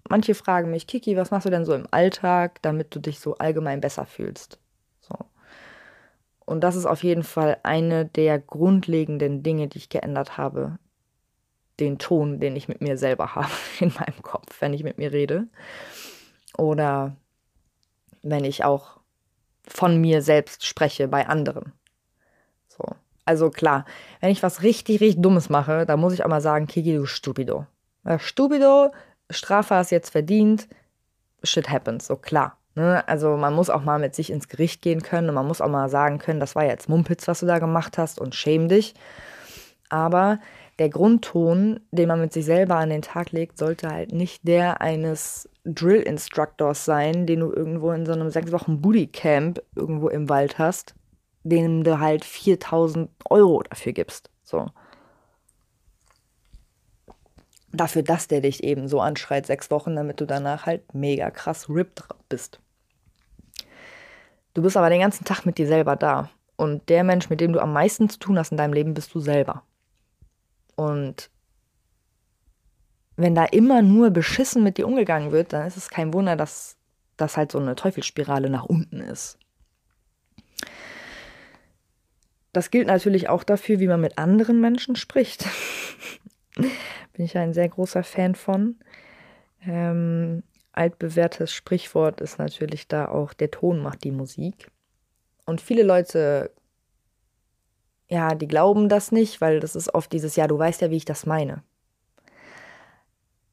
manche 0.08 0.36
fragen 0.36 0.72
mich, 0.72 0.88
Kiki, 0.88 1.18
was 1.18 1.32
machst 1.32 1.46
du 1.46 1.50
denn 1.50 1.66
so 1.66 1.74
im 1.74 1.88
Alltag, 1.92 2.62
damit 2.62 2.94
du 2.96 3.00
dich 3.00 3.20
so 3.20 3.36
allgemein 3.38 3.82
besser 3.82 4.06
fühlst? 4.06 4.60
So. 5.02 5.16
Und 6.46 6.62
das 6.62 6.76
ist 6.76 6.86
auf 6.86 7.04
jeden 7.04 7.24
Fall 7.24 7.58
eine 7.64 8.06
der 8.06 8.40
grundlegenden 8.40 9.44
Dinge, 9.44 9.68
die 9.68 9.80
ich 9.80 9.90
geändert 9.90 10.38
habe. 10.38 10.80
Den 11.80 12.00
Ton, 12.00 12.40
den 12.40 12.56
ich 12.56 12.68
mit 12.68 12.82
mir 12.82 12.98
selber 12.98 13.36
habe 13.36 13.52
in 13.80 13.94
meinem 14.00 14.22
Kopf, 14.22 14.62
wenn 14.62 14.74
ich 14.74 14.84
mit 14.84 14.98
mir 14.98 15.12
rede. 15.12 15.48
Oder 16.58 17.16
wenn 18.24 18.46
ich 18.46 18.64
auch 18.64 19.00
von 19.68 20.00
mir 20.00 20.22
selbst 20.22 20.66
spreche 20.66 21.08
bei 21.08 21.28
anderen. 21.28 21.74
So. 23.28 23.32
Also 23.32 23.50
klar, 23.50 23.86
wenn 24.22 24.32
ich 24.32 24.42
was 24.42 24.64
richtig, 24.64 25.02
richtig 25.02 25.22
Dummes 25.22 25.50
mache, 25.50 25.86
dann 25.86 26.00
muss 26.00 26.14
ich 26.14 26.24
auch 26.24 26.30
mal 26.30 26.42
sagen, 26.42 26.68
Kiki, 26.68 26.96
du 26.96 27.06
Stupido. 27.06 27.66
Stupido, 28.18 28.92
Strafe 29.30 29.76
hast 29.76 29.92
jetzt 29.92 30.12
verdient, 30.12 30.68
shit 31.44 31.70
happens, 31.70 32.08
so 32.08 32.16
klar. 32.16 32.58
Ne? 32.76 33.06
Also 33.08 33.36
man 33.36 33.54
muss 33.54 33.70
auch 33.70 33.84
mal 33.84 34.00
mit 34.00 34.16
sich 34.16 34.32
ins 34.32 34.48
Gericht 34.48 34.82
gehen 34.82 35.02
können 35.02 35.30
und 35.30 35.36
man 35.36 35.48
muss 35.48 35.62
auch 35.62 35.68
mal 35.68 35.90
sagen 35.90 36.20
können, 36.20 36.40
das 36.40 36.56
war 36.56 36.64
jetzt 36.64 36.90
Mumpitz, 36.90 37.28
was 37.28 37.42
du 37.42 37.46
da 37.46 37.60
gemacht 37.60 37.98
hast 37.98 38.20
und 38.22 38.34
schäm 38.36 38.70
dich. 38.70 38.94
Aber 39.90 40.40
der 40.80 40.90
Grundton, 40.90 41.80
den 41.92 42.08
man 42.08 42.22
mit 42.22 42.34
sich 42.34 42.46
selber 42.46 42.76
an 42.76 42.90
den 42.90 43.02
Tag 43.02 43.32
legt, 43.32 43.58
sollte 43.58 43.90
halt 43.90 44.14
nicht 44.14 44.48
der 44.48 44.80
eines 44.80 45.50
Drill-Instructors 45.66 46.86
sein, 46.86 47.26
den 47.26 47.40
du 47.40 47.52
irgendwo 47.52 47.92
in 47.92 48.06
so 48.06 48.14
einem 48.14 48.30
sechs 48.30 48.52
Wochen 48.52 48.80
Booty-Camp 48.80 49.62
irgendwo 49.76 50.08
im 50.08 50.30
Wald 50.30 50.60
hast, 50.60 50.94
dem 51.50 51.84
du 51.84 52.00
halt 52.00 52.26
4000 52.26 53.10
Euro 53.30 53.64
dafür 53.64 53.94
gibst. 53.94 54.30
So. 54.44 54.68
Dafür, 57.72 58.04
dass 58.04 58.28
der 58.28 58.42
dich 58.42 58.64
eben 58.64 58.88
so 58.88 59.02
anschreit, 59.02 59.46
sechs 59.46 59.70
Wochen, 59.72 59.96
damit 59.96 60.20
du 60.20 60.26
danach 60.26 60.66
halt 60.66 60.94
mega 60.94 61.30
krass 61.30 61.70
ripped 61.70 62.04
bist. 62.30 62.60
Du 64.54 64.62
bist 64.62 64.78
aber 64.78 64.90
den 64.90 65.02
ganzen 65.02 65.26
Tag 65.26 65.46
mit 65.46 65.58
dir 65.58 65.68
selber 65.68 65.96
da. 65.96 66.30
Und 66.56 66.90
der 66.90 67.04
Mensch, 67.04 67.30
mit 67.30 67.40
dem 67.40 67.54
du 67.54 67.60
am 67.60 67.74
meisten 67.74 68.10
zu 68.10 68.18
tun 68.18 68.40
hast 68.40 68.52
in 68.52 68.58
deinem 68.58 68.74
Leben, 68.74 68.96
bist 68.96 69.14
du 69.14 69.20
selber. 69.20 69.64
Und 70.76 71.30
wenn 73.16 73.36
da 73.36 73.46
immer 73.46 73.82
nur 73.82 74.10
beschissen 74.10 74.64
mit 74.64 74.78
dir 74.78 74.88
umgegangen 74.88 75.32
wird, 75.32 75.54
dann 75.54 75.68
ist 75.68 75.78
es 75.78 75.90
kein 75.90 76.14
Wunder, 76.14 76.36
dass 76.36 76.78
das 77.18 77.38
halt 77.38 77.52
so 77.52 77.60
eine 77.60 77.76
Teufelsspirale 77.76 78.50
nach 78.50 78.66
unten 78.66 79.02
ist. 79.02 79.38
Das 82.58 82.72
gilt 82.72 82.88
natürlich 82.88 83.30
auch 83.30 83.44
dafür, 83.44 83.80
wie 83.80 83.86
man 83.86 84.02
mit 84.02 84.18
anderen 84.18 84.60
Menschen 84.60 84.96
spricht. 84.96 85.46
Bin 86.56 87.24
ich 87.24 87.38
ein 87.38 87.54
sehr 87.54 87.70
großer 87.70 88.02
Fan 88.02 88.34
von. 88.34 88.78
Ähm, 89.64 90.42
altbewährtes 90.72 91.54
Sprichwort 91.54 92.20
ist 92.20 92.40
natürlich 92.40 92.88
da 92.88 93.10
auch, 93.10 93.34
der 93.34 93.52
Ton 93.52 93.78
macht 93.78 94.04
die 94.04 94.10
Musik. 94.10 94.72
Und 95.46 95.62
viele 95.62 95.84
Leute 95.84 96.50
ja, 98.10 98.34
die 98.34 98.48
glauben 98.48 98.90
das 98.90 99.12
nicht, 99.12 99.40
weil 99.40 99.60
das 99.60 99.76
ist 99.76 99.94
oft 99.94 100.12
dieses, 100.12 100.36
ja, 100.36 100.48
du 100.48 100.58
weißt 100.58 100.82
ja, 100.82 100.90
wie 100.90 100.98
ich 100.98 101.06
das 101.06 101.28
meine. 101.28 101.62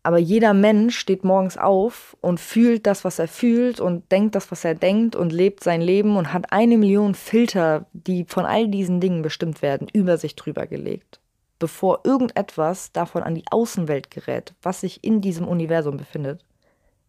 Aber 0.06 0.18
jeder 0.18 0.52
Mensch 0.52 0.98
steht 0.98 1.24
morgens 1.24 1.56
auf 1.56 2.14
und 2.20 2.38
fühlt 2.38 2.86
das, 2.86 3.04
was 3.04 3.18
er 3.18 3.26
fühlt 3.26 3.80
und 3.80 4.12
denkt 4.12 4.34
das, 4.34 4.50
was 4.50 4.62
er 4.62 4.74
denkt 4.74 5.16
und 5.16 5.32
lebt 5.32 5.64
sein 5.64 5.80
Leben 5.80 6.18
und 6.18 6.30
hat 6.34 6.52
eine 6.52 6.76
Million 6.76 7.14
Filter, 7.14 7.86
die 7.94 8.26
von 8.28 8.44
all 8.44 8.68
diesen 8.68 9.00
Dingen 9.00 9.22
bestimmt 9.22 9.62
werden, 9.62 9.88
über 9.90 10.18
sich 10.18 10.36
drüber 10.36 10.66
gelegt. 10.66 11.20
Bevor 11.58 12.00
irgendetwas 12.04 12.92
davon 12.92 13.22
an 13.22 13.34
die 13.34 13.46
Außenwelt 13.50 14.10
gerät, 14.10 14.52
was 14.60 14.82
sich 14.82 15.02
in 15.02 15.22
diesem 15.22 15.48
Universum 15.48 15.96
befindet, 15.96 16.44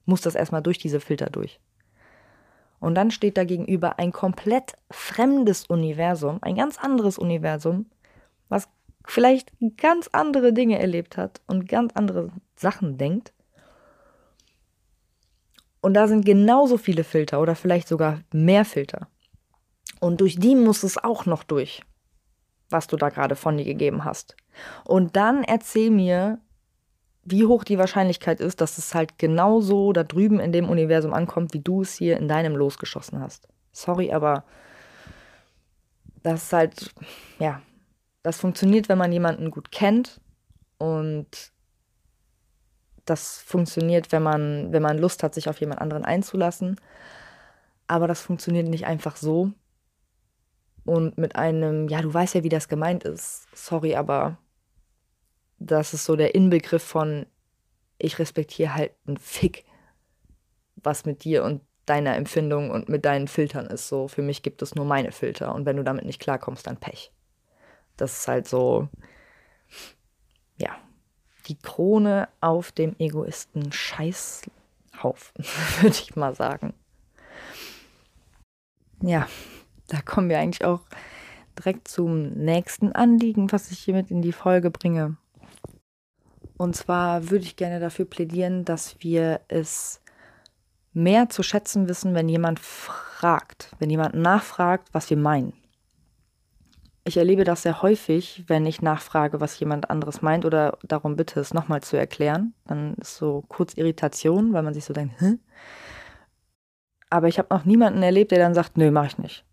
muss 0.05 0.21
das 0.21 0.35
erstmal 0.35 0.63
durch 0.63 0.77
diese 0.77 1.01
Filter 1.01 1.29
durch. 1.29 1.59
Und 2.79 2.95
dann 2.95 3.11
steht 3.11 3.35
da 3.35 3.43
gegenüber 3.43 3.99
ein 3.99 4.13
komplett 4.13 4.71
fremdes 4.89 5.65
Universum, 5.65 6.39
ein 6.41 6.55
ganz 6.55 6.77
anderes 6.77 7.17
Universum, 7.17 7.87
was 8.47 8.69
vielleicht 9.05 9.51
ganz 9.75 10.09
andere 10.13 10.53
Dinge 10.53 10.79
erlebt 10.79 11.17
hat 11.17 11.41
und 11.45 11.67
ganz 11.67 11.91
andere 11.93 12.31
Sachen 12.55 12.97
denkt. 12.97 13.33
Und 15.81 15.93
da 15.93 16.07
sind 16.07 16.25
genauso 16.25 16.77
viele 16.77 17.03
Filter 17.03 17.39
oder 17.41 17.55
vielleicht 17.55 17.87
sogar 17.87 18.21
mehr 18.31 18.65
Filter. 18.65 19.07
Und 19.99 20.21
durch 20.21 20.37
die 20.37 20.55
muss 20.55 20.83
es 20.83 20.97
auch 20.97 21.25
noch 21.25 21.43
durch, 21.43 21.81
was 22.69 22.87
du 22.87 22.97
da 22.97 23.09
gerade 23.09 23.35
von 23.35 23.57
dir 23.57 23.65
gegeben 23.65 24.03
hast. 24.03 24.35
Und 24.83 25.15
dann 25.15 25.43
erzähl 25.43 25.91
mir, 25.91 26.39
wie 27.23 27.45
hoch 27.45 27.63
die 27.63 27.77
Wahrscheinlichkeit 27.77 28.39
ist, 28.39 28.61
dass 28.61 28.77
es 28.77 28.93
halt 28.93 29.17
genauso 29.17 29.93
da 29.93 30.03
drüben 30.03 30.39
in 30.39 30.51
dem 30.51 30.69
Universum 30.69 31.13
ankommt, 31.13 31.53
wie 31.53 31.61
du 31.61 31.81
es 31.81 31.95
hier 31.95 32.17
in 32.17 32.27
deinem 32.27 32.55
losgeschossen 32.55 33.19
hast. 33.19 33.47
Sorry, 33.71 34.11
aber 34.11 34.43
das 36.23 36.43
ist 36.45 36.53
halt, 36.53 36.93
ja, 37.39 37.61
das 38.23 38.39
funktioniert, 38.39 38.89
wenn 38.89 38.97
man 38.97 39.11
jemanden 39.11 39.51
gut 39.51 39.71
kennt 39.71 40.19
und 40.77 41.53
das 43.05 43.37
funktioniert, 43.37 44.11
wenn 44.11 44.23
man, 44.23 44.71
wenn 44.71 44.81
man 44.81 44.97
Lust 44.97 45.23
hat, 45.23 45.33
sich 45.33 45.47
auf 45.47 45.59
jemand 45.59 45.81
anderen 45.81 46.05
einzulassen. 46.05 46.79
Aber 47.87 48.07
das 48.07 48.21
funktioniert 48.21 48.67
nicht 48.67 48.85
einfach 48.85 49.15
so. 49.15 49.51
Und 50.85 51.17
mit 51.17 51.35
einem, 51.35 51.87
ja, 51.87 52.01
du 52.01 52.13
weißt 52.13 52.35
ja, 52.35 52.43
wie 52.43 52.49
das 52.49 52.67
gemeint 52.67 53.03
ist. 53.03 53.47
Sorry, 53.55 53.95
aber 53.95 54.37
das 55.59 55.93
ist 55.93 56.05
so 56.05 56.15
der 56.15 56.35
Inbegriff 56.35 56.83
von, 56.83 57.25
ich 57.97 58.19
respektiere 58.19 58.75
halt 58.75 58.91
einen 59.07 59.17
Fick, 59.17 59.65
was 60.75 61.05
mit 61.05 61.23
dir 61.23 61.43
und 61.43 61.61
deiner 61.85 62.15
Empfindung 62.15 62.71
und 62.71 62.89
mit 62.89 63.05
deinen 63.05 63.27
Filtern 63.27 63.67
ist. 63.67 63.87
So, 63.87 64.07
für 64.07 64.21
mich 64.21 64.43
gibt 64.43 64.61
es 64.61 64.75
nur 64.75 64.85
meine 64.85 65.11
Filter 65.11 65.53
und 65.53 65.65
wenn 65.65 65.77
du 65.77 65.83
damit 65.83 66.05
nicht 66.05 66.19
klarkommst, 66.19 66.67
dann 66.67 66.77
Pech. 66.77 67.11
Das 67.97 68.19
ist 68.19 68.27
halt 68.27 68.47
so, 68.47 68.89
die 71.47 71.57
Krone 71.57 72.27
auf 72.41 72.71
dem 72.71 72.95
Egoisten 72.99 73.71
Scheißhaufen, 73.71 75.45
würde 75.81 75.95
ich 75.95 76.15
mal 76.15 76.35
sagen. 76.35 76.73
Ja, 79.01 79.27
da 79.87 80.01
kommen 80.01 80.29
wir 80.29 80.39
eigentlich 80.39 80.65
auch 80.65 80.81
direkt 81.57 81.87
zum 81.87 82.31
nächsten 82.33 82.91
Anliegen, 82.91 83.51
was 83.51 83.71
ich 83.71 83.79
hiermit 83.79 84.11
in 84.11 84.21
die 84.21 84.31
Folge 84.31 84.71
bringe. 84.71 85.17
Und 86.57 86.75
zwar 86.75 87.29
würde 87.29 87.45
ich 87.45 87.55
gerne 87.55 87.79
dafür 87.79 88.05
plädieren, 88.05 88.65
dass 88.65 88.95
wir 88.99 89.41
es 89.47 90.01
mehr 90.93 91.29
zu 91.29 91.43
schätzen 91.43 91.89
wissen, 91.89 92.15
wenn 92.15 92.29
jemand 92.29 92.59
fragt, 92.59 93.71
wenn 93.79 93.89
jemand 93.89 94.15
nachfragt, 94.15 94.89
was 94.93 95.09
wir 95.09 95.17
meinen. 95.17 95.53
Ich 97.07 97.17
erlebe 97.17 97.43
das 97.43 97.61
sehr 97.61 97.83
häufig, 97.83 98.43
wenn 98.47 98.65
ich 98.65 98.81
nachfrage, 98.81 99.39
was 99.39 99.59
jemand 99.59 99.91
anderes 99.91 100.23
meint 100.23 100.43
oder 100.43 100.79
darum 100.83 101.15
bitte, 101.15 101.39
es 101.39 101.53
nochmal 101.53 101.81
zu 101.81 101.97
erklären. 101.97 102.55
Dann 102.65 102.95
ist 102.95 103.17
so 103.17 103.43
kurz 103.47 103.75
Irritation, 103.75 104.53
weil 104.53 104.63
man 104.63 104.73
sich 104.73 104.85
so 104.85 104.93
denkt, 104.93 105.21
Hä? 105.21 105.37
Aber 107.11 107.27
ich 107.27 107.37
habe 107.37 107.53
noch 107.53 107.63
niemanden 107.63 108.01
erlebt, 108.01 108.31
der 108.31 108.39
dann 108.39 108.55
sagt, 108.55 108.77
nö, 108.77 108.89
mach 108.89 109.05
ich 109.05 109.17
nicht. 109.19 109.45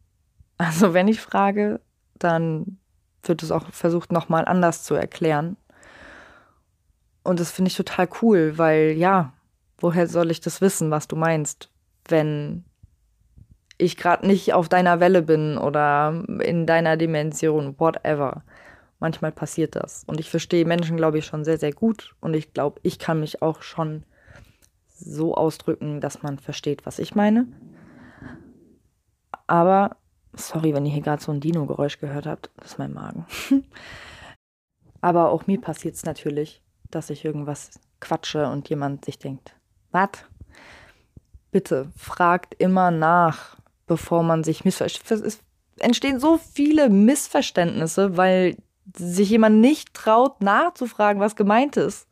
Also 0.57 0.95
wenn 0.95 1.09
ich 1.09 1.21
frage, 1.21 1.81
dann 2.15 2.79
wird 3.23 3.43
es 3.43 3.51
auch 3.51 3.71
versucht, 3.71 4.13
nochmal 4.13 4.47
anders 4.47 4.83
zu 4.85 4.95
erklären. 4.95 5.57
Und 7.23 7.39
das 7.39 7.53
finde 7.53 7.69
ich 7.69 7.77
total 7.77 8.09
cool, 8.23 8.57
weil 8.57 8.93
ja, 8.93 9.33
woher 9.79 10.07
soll 10.07 10.31
ich 10.31 10.41
das 10.41 10.61
wissen, 10.61 10.91
was 10.91 11.07
du 11.07 11.17
meinst, 11.17 11.71
wenn 12.09 12.65
ich 13.79 13.97
gerade 13.97 14.27
nicht 14.27 14.55
auf 14.55 14.69
deiner 14.69 15.01
Welle 15.01 15.23
bin 15.23 15.59
oder 15.59 16.25
in 16.41 16.67
deiner 16.67 16.97
Dimension, 16.97 17.79
whatever. 17.79 18.43
Manchmal 19.01 19.33
passiert 19.33 19.75
das. 19.75 20.05
Und 20.07 20.21
ich 20.21 20.31
verstehe 20.31 20.65
Menschen, 20.65 20.97
glaube 20.97 21.19
ich, 21.19 21.27
schon 21.27 21.45
sehr, 21.45 21.59
sehr 21.59 21.73
gut. 21.73 22.15
Und 22.21 22.35
ich 22.35 22.53
glaube, 22.53 22.81
ich 22.83 22.99
kann 22.99 23.21
mich 23.21 23.43
auch 23.43 23.63
schon 23.63 24.05
so 24.95 25.35
ausdrücken, 25.35 26.01
dass 26.01 26.23
man 26.23 26.39
versteht, 26.39 26.87
was 26.87 27.01
ich 27.01 27.15
meine. 27.15 27.49
Aber, 29.49 29.97
sorry, 30.35 30.73
wenn 30.73 30.87
ihr 30.87 30.93
hier 30.93 31.03
gerade 31.03 31.23
so 31.23 31.33
ein 31.33 31.41
Dino-Geräusch 31.41 31.99
gehört 31.99 32.27
habt, 32.27 32.51
das 32.57 32.73
ist 32.73 32.79
mein 32.79 32.93
Magen. 32.93 33.27
Aber 35.01 35.31
auch 35.31 35.49
mir 35.49 35.61
passiert 35.61 35.97
es 35.97 36.05
natürlich 36.05 36.63
dass 36.93 37.11
ich 37.11 37.25
irgendwas 37.25 37.81
quatsche 38.01 38.47
und 38.49 38.69
jemand 38.69 39.05
sich 39.05 39.19
denkt, 39.19 39.57
was? 39.91 40.11
Bitte 41.51 41.91
fragt 41.97 42.55
immer 42.55 42.91
nach, 42.91 43.57
bevor 43.93 44.23
man 44.23 44.43
sich 44.43 44.65
missversteht. 44.65 45.11
Es 45.11 45.41
entstehen 45.79 46.19
so 46.19 46.39
viele 46.39 46.89
Missverständnisse, 46.89 48.17
weil 48.17 48.57
sich 48.97 49.29
jemand 49.29 49.61
nicht 49.61 49.93
traut, 49.93 50.41
nachzufragen, 50.43 51.21
was 51.21 51.37
gemeint 51.37 51.77
ist. 51.77 52.09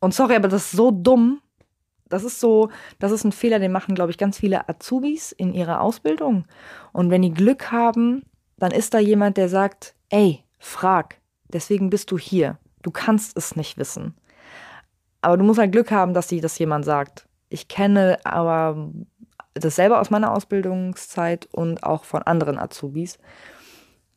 Und 0.00 0.12
sorry, 0.12 0.34
aber 0.34 0.48
das 0.48 0.66
ist 0.66 0.72
so 0.72 0.90
dumm. 0.90 1.40
Das 2.08 2.24
ist 2.24 2.40
so, 2.40 2.68
das 2.98 3.12
ist 3.12 3.24
ein 3.24 3.32
Fehler, 3.32 3.60
den 3.60 3.72
machen, 3.72 3.94
glaube 3.94 4.10
ich, 4.10 4.18
ganz 4.18 4.38
viele 4.38 4.68
Azubis 4.68 5.32
in 5.32 5.54
ihrer 5.54 5.80
Ausbildung. 5.80 6.44
Und 6.92 7.10
wenn 7.10 7.22
die 7.22 7.32
Glück 7.32 7.70
haben, 7.70 8.22
dann 8.58 8.72
ist 8.72 8.92
da 8.92 8.98
jemand, 8.98 9.36
der 9.36 9.48
sagt, 9.48 9.94
ey, 10.10 10.44
frag, 10.58 11.20
deswegen 11.48 11.90
bist 11.90 12.10
du 12.10 12.18
hier. 12.18 12.58
Du 12.82 12.90
kannst 12.90 13.36
es 13.36 13.56
nicht 13.56 13.78
wissen. 13.78 14.14
Aber 15.22 15.36
du 15.36 15.44
musst 15.44 15.60
halt 15.60 15.72
Glück 15.72 15.90
haben, 15.92 16.12
dass 16.12 16.26
dir 16.26 16.42
das 16.42 16.58
jemand 16.58 16.84
sagt. 16.84 17.28
Ich 17.48 17.68
kenne 17.68 18.18
aber 18.24 18.90
das 19.54 19.76
selber 19.76 20.00
aus 20.00 20.10
meiner 20.10 20.32
Ausbildungszeit 20.32 21.46
und 21.52 21.82
auch 21.84 22.04
von 22.04 22.22
anderen 22.22 22.58
Azubis, 22.58 23.18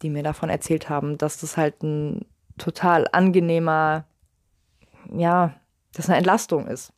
die 0.02 0.10
mir 0.10 0.24
davon 0.24 0.50
erzählt 0.50 0.90
haben, 0.90 1.18
dass 1.18 1.40
das 1.40 1.58
halt 1.58 1.82
ein 1.84 2.26
total 2.58 3.08
angenehmer, 3.12 4.06
ja, 5.12 5.54
das 5.94 6.08
eine 6.08 6.18
Entlastung 6.18 6.68
ist. 6.68 6.92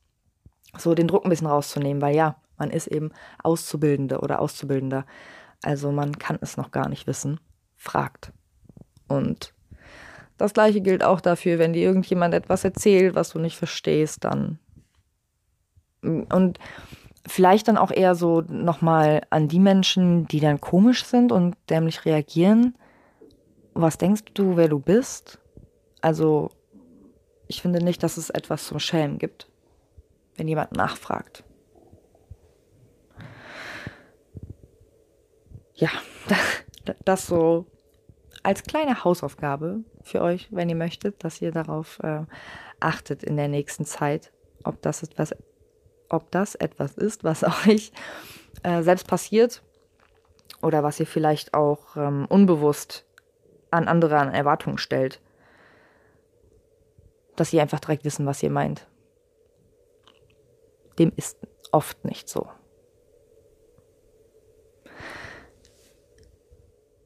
So 0.77 0.95
den 0.95 1.07
Druck 1.07 1.25
ein 1.25 1.29
bisschen 1.29 1.47
rauszunehmen, 1.47 2.01
weil 2.01 2.15
ja, 2.15 2.35
man 2.57 2.69
ist 2.71 2.87
eben 2.87 3.11
Auszubildende 3.43 4.19
oder 4.19 4.39
Auszubildender. 4.39 5.05
Also 5.63 5.91
man 5.91 6.17
kann 6.17 6.37
es 6.41 6.57
noch 6.57 6.71
gar 6.71 6.89
nicht 6.89 7.07
wissen. 7.07 7.39
Fragt. 7.75 8.31
Und 9.07 9.53
das 10.37 10.53
gleiche 10.53 10.81
gilt 10.81 11.03
auch 11.03 11.21
dafür, 11.21 11.59
wenn 11.59 11.73
dir 11.73 11.83
irgendjemand 11.83 12.33
etwas 12.33 12.63
erzählt, 12.63 13.15
was 13.15 13.31
du 13.31 13.39
nicht 13.39 13.57
verstehst, 13.57 14.23
dann 14.23 14.59
Und 16.01 16.59
vielleicht 17.29 17.67
dann 17.67 17.77
auch 17.77 17.91
eher 17.91 18.15
so 18.15 18.41
nochmal 18.41 19.21
an 19.29 19.47
die 19.47 19.59
Menschen, 19.59 20.27
die 20.27 20.39
dann 20.39 20.59
komisch 20.59 21.05
sind 21.05 21.31
und 21.31 21.55
dämlich 21.69 22.05
reagieren. 22.05 22.75
Was 23.73 23.97
denkst 23.97 24.23
du, 24.33 24.57
wer 24.57 24.67
du 24.67 24.79
bist? 24.79 25.39
Also, 26.01 26.49
ich 27.47 27.61
finde 27.61 27.83
nicht, 27.83 28.03
dass 28.03 28.17
es 28.17 28.29
etwas 28.29 28.65
zum 28.65 28.79
Schämen 28.79 29.19
gibt, 29.19 29.47
wenn 30.35 30.47
jemand 30.47 30.73
nachfragt. 30.73 31.43
Ja, 35.75 35.89
das 37.05 37.27
so 37.27 37.65
als 38.43 38.63
kleine 38.63 39.03
Hausaufgabe 39.03 39.83
für 40.01 40.21
euch, 40.21 40.47
wenn 40.51 40.69
ihr 40.69 40.75
möchtet, 40.75 41.23
dass 41.23 41.41
ihr 41.41 41.51
darauf 41.51 41.99
äh, 42.03 42.21
achtet 42.79 43.23
in 43.23 43.37
der 43.37 43.47
nächsten 43.47 43.85
Zeit, 43.85 44.31
ob 44.63 44.81
das 44.81 45.03
etwas, 45.03 45.35
ob 46.09 46.31
das 46.31 46.55
etwas 46.55 46.97
ist, 46.97 47.23
was 47.23 47.43
euch 47.67 47.91
äh, 48.63 48.81
selbst 48.81 49.07
passiert 49.07 49.61
oder 50.61 50.83
was 50.83 50.99
ihr 50.99 51.07
vielleicht 51.07 51.53
auch 51.53 51.95
ähm, 51.95 52.25
unbewusst 52.29 53.05
an 53.71 53.87
andere 53.87 54.17
an 54.17 54.33
Erwartungen 54.33 54.77
stellt. 54.77 55.21
Dass 57.35 57.51
sie 57.51 57.61
einfach 57.61 57.79
direkt 57.79 58.03
wissen, 58.03 58.25
was 58.25 58.43
ihr 58.43 58.49
meint. 58.49 58.87
Dem 60.97 61.13
ist 61.15 61.37
oft 61.71 62.03
nicht 62.03 62.27
so. 62.27 62.47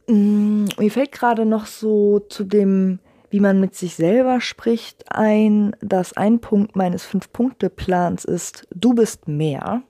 Mm, 0.07 0.65
mir 0.77 0.91
fällt 0.91 1.11
gerade 1.11 1.45
noch 1.45 1.65
so 1.65 2.19
zu 2.19 2.43
dem, 2.43 2.99
wie 3.33 3.39
man 3.39 3.59
mit 3.59 3.73
sich 3.73 3.95
selber 3.95 4.41
spricht, 4.41 5.11
ein, 5.11 5.75
dass 5.81 6.15
ein 6.15 6.39
Punkt 6.39 6.75
meines 6.75 7.03
Fünf-Punkte-Plans 7.03 8.25
ist, 8.25 8.67
du 8.75 8.93
bist 8.93 9.27
mehr. 9.27 9.81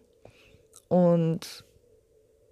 Und 0.88 1.66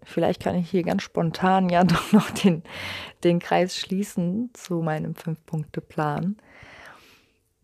vielleicht 0.04 0.44
kann 0.44 0.56
ich 0.56 0.70
hier 0.70 0.84
ganz 0.84 1.04
spontan 1.04 1.70
ja 1.70 1.84
doch 1.86 2.12
noch 2.12 2.30
den, 2.32 2.64
den 3.24 3.40
Kreis 3.40 3.78
schließen 3.78 4.50
zu 4.52 4.82
meinem 4.82 5.16
Fünf-Punkte-Plan. 5.16 6.36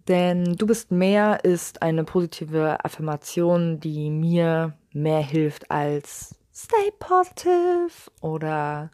Denn 0.07 0.55
du 0.55 0.65
bist 0.65 0.91
mehr 0.91 1.43
ist 1.43 1.81
eine 1.81 2.05
positive 2.05 2.85
Affirmation, 2.85 3.81
die 3.81 4.09
mir 4.09 4.77
mehr 4.93 5.19
hilft 5.19 5.69
als 5.69 6.33
stay 6.55 6.93
positive 6.97 7.89
oder 8.21 8.89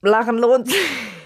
Lachen 0.00 0.38
lohnt 0.38 0.68
sich. 0.68 0.78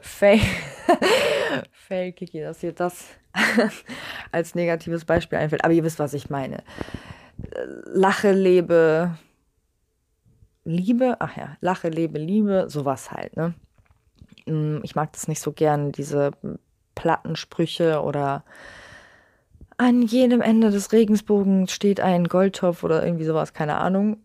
Fail. 0.00 0.40
Fail, 1.72 2.12
Kiki, 2.12 2.40
dass 2.40 2.58
dir 2.58 2.72
das 2.72 3.06
als 4.32 4.54
negatives 4.54 5.04
Beispiel 5.04 5.38
einfällt. 5.38 5.64
Aber 5.64 5.72
ihr 5.72 5.84
wisst, 5.84 5.98
was 5.98 6.14
ich 6.14 6.30
meine. 6.30 6.62
Lache, 7.84 8.32
lebe, 8.32 9.16
Liebe. 10.64 11.16
Ach 11.20 11.36
ja, 11.36 11.56
Lache, 11.60 11.88
lebe, 11.88 12.18
Liebe. 12.18 12.66
Sowas 12.68 13.10
halt, 13.10 13.36
ne? 13.36 13.54
Mm, 14.46 14.78
ich 14.82 14.94
mag 14.94 15.12
das 15.12 15.28
nicht 15.28 15.40
so 15.40 15.52
gern, 15.52 15.92
diese 15.92 16.32
Plattensprüche 16.94 18.02
oder 18.02 18.44
an 19.76 20.02
jedem 20.02 20.40
Ende 20.40 20.70
des 20.70 20.92
Regensbogens 20.92 21.72
steht 21.72 22.00
ein 22.00 22.24
Goldtopf 22.28 22.84
oder 22.84 23.04
irgendwie 23.04 23.24
sowas, 23.24 23.52
keine 23.52 23.76
Ahnung. 23.76 24.18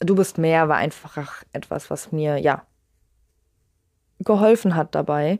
Du 0.00 0.14
bist 0.14 0.38
mehr 0.38 0.68
war 0.68 0.76
einfach 0.76 1.42
etwas, 1.52 1.90
was 1.90 2.12
mir, 2.12 2.38
ja, 2.38 2.66
geholfen 4.20 4.74
hat 4.74 4.94
dabei, 4.94 5.38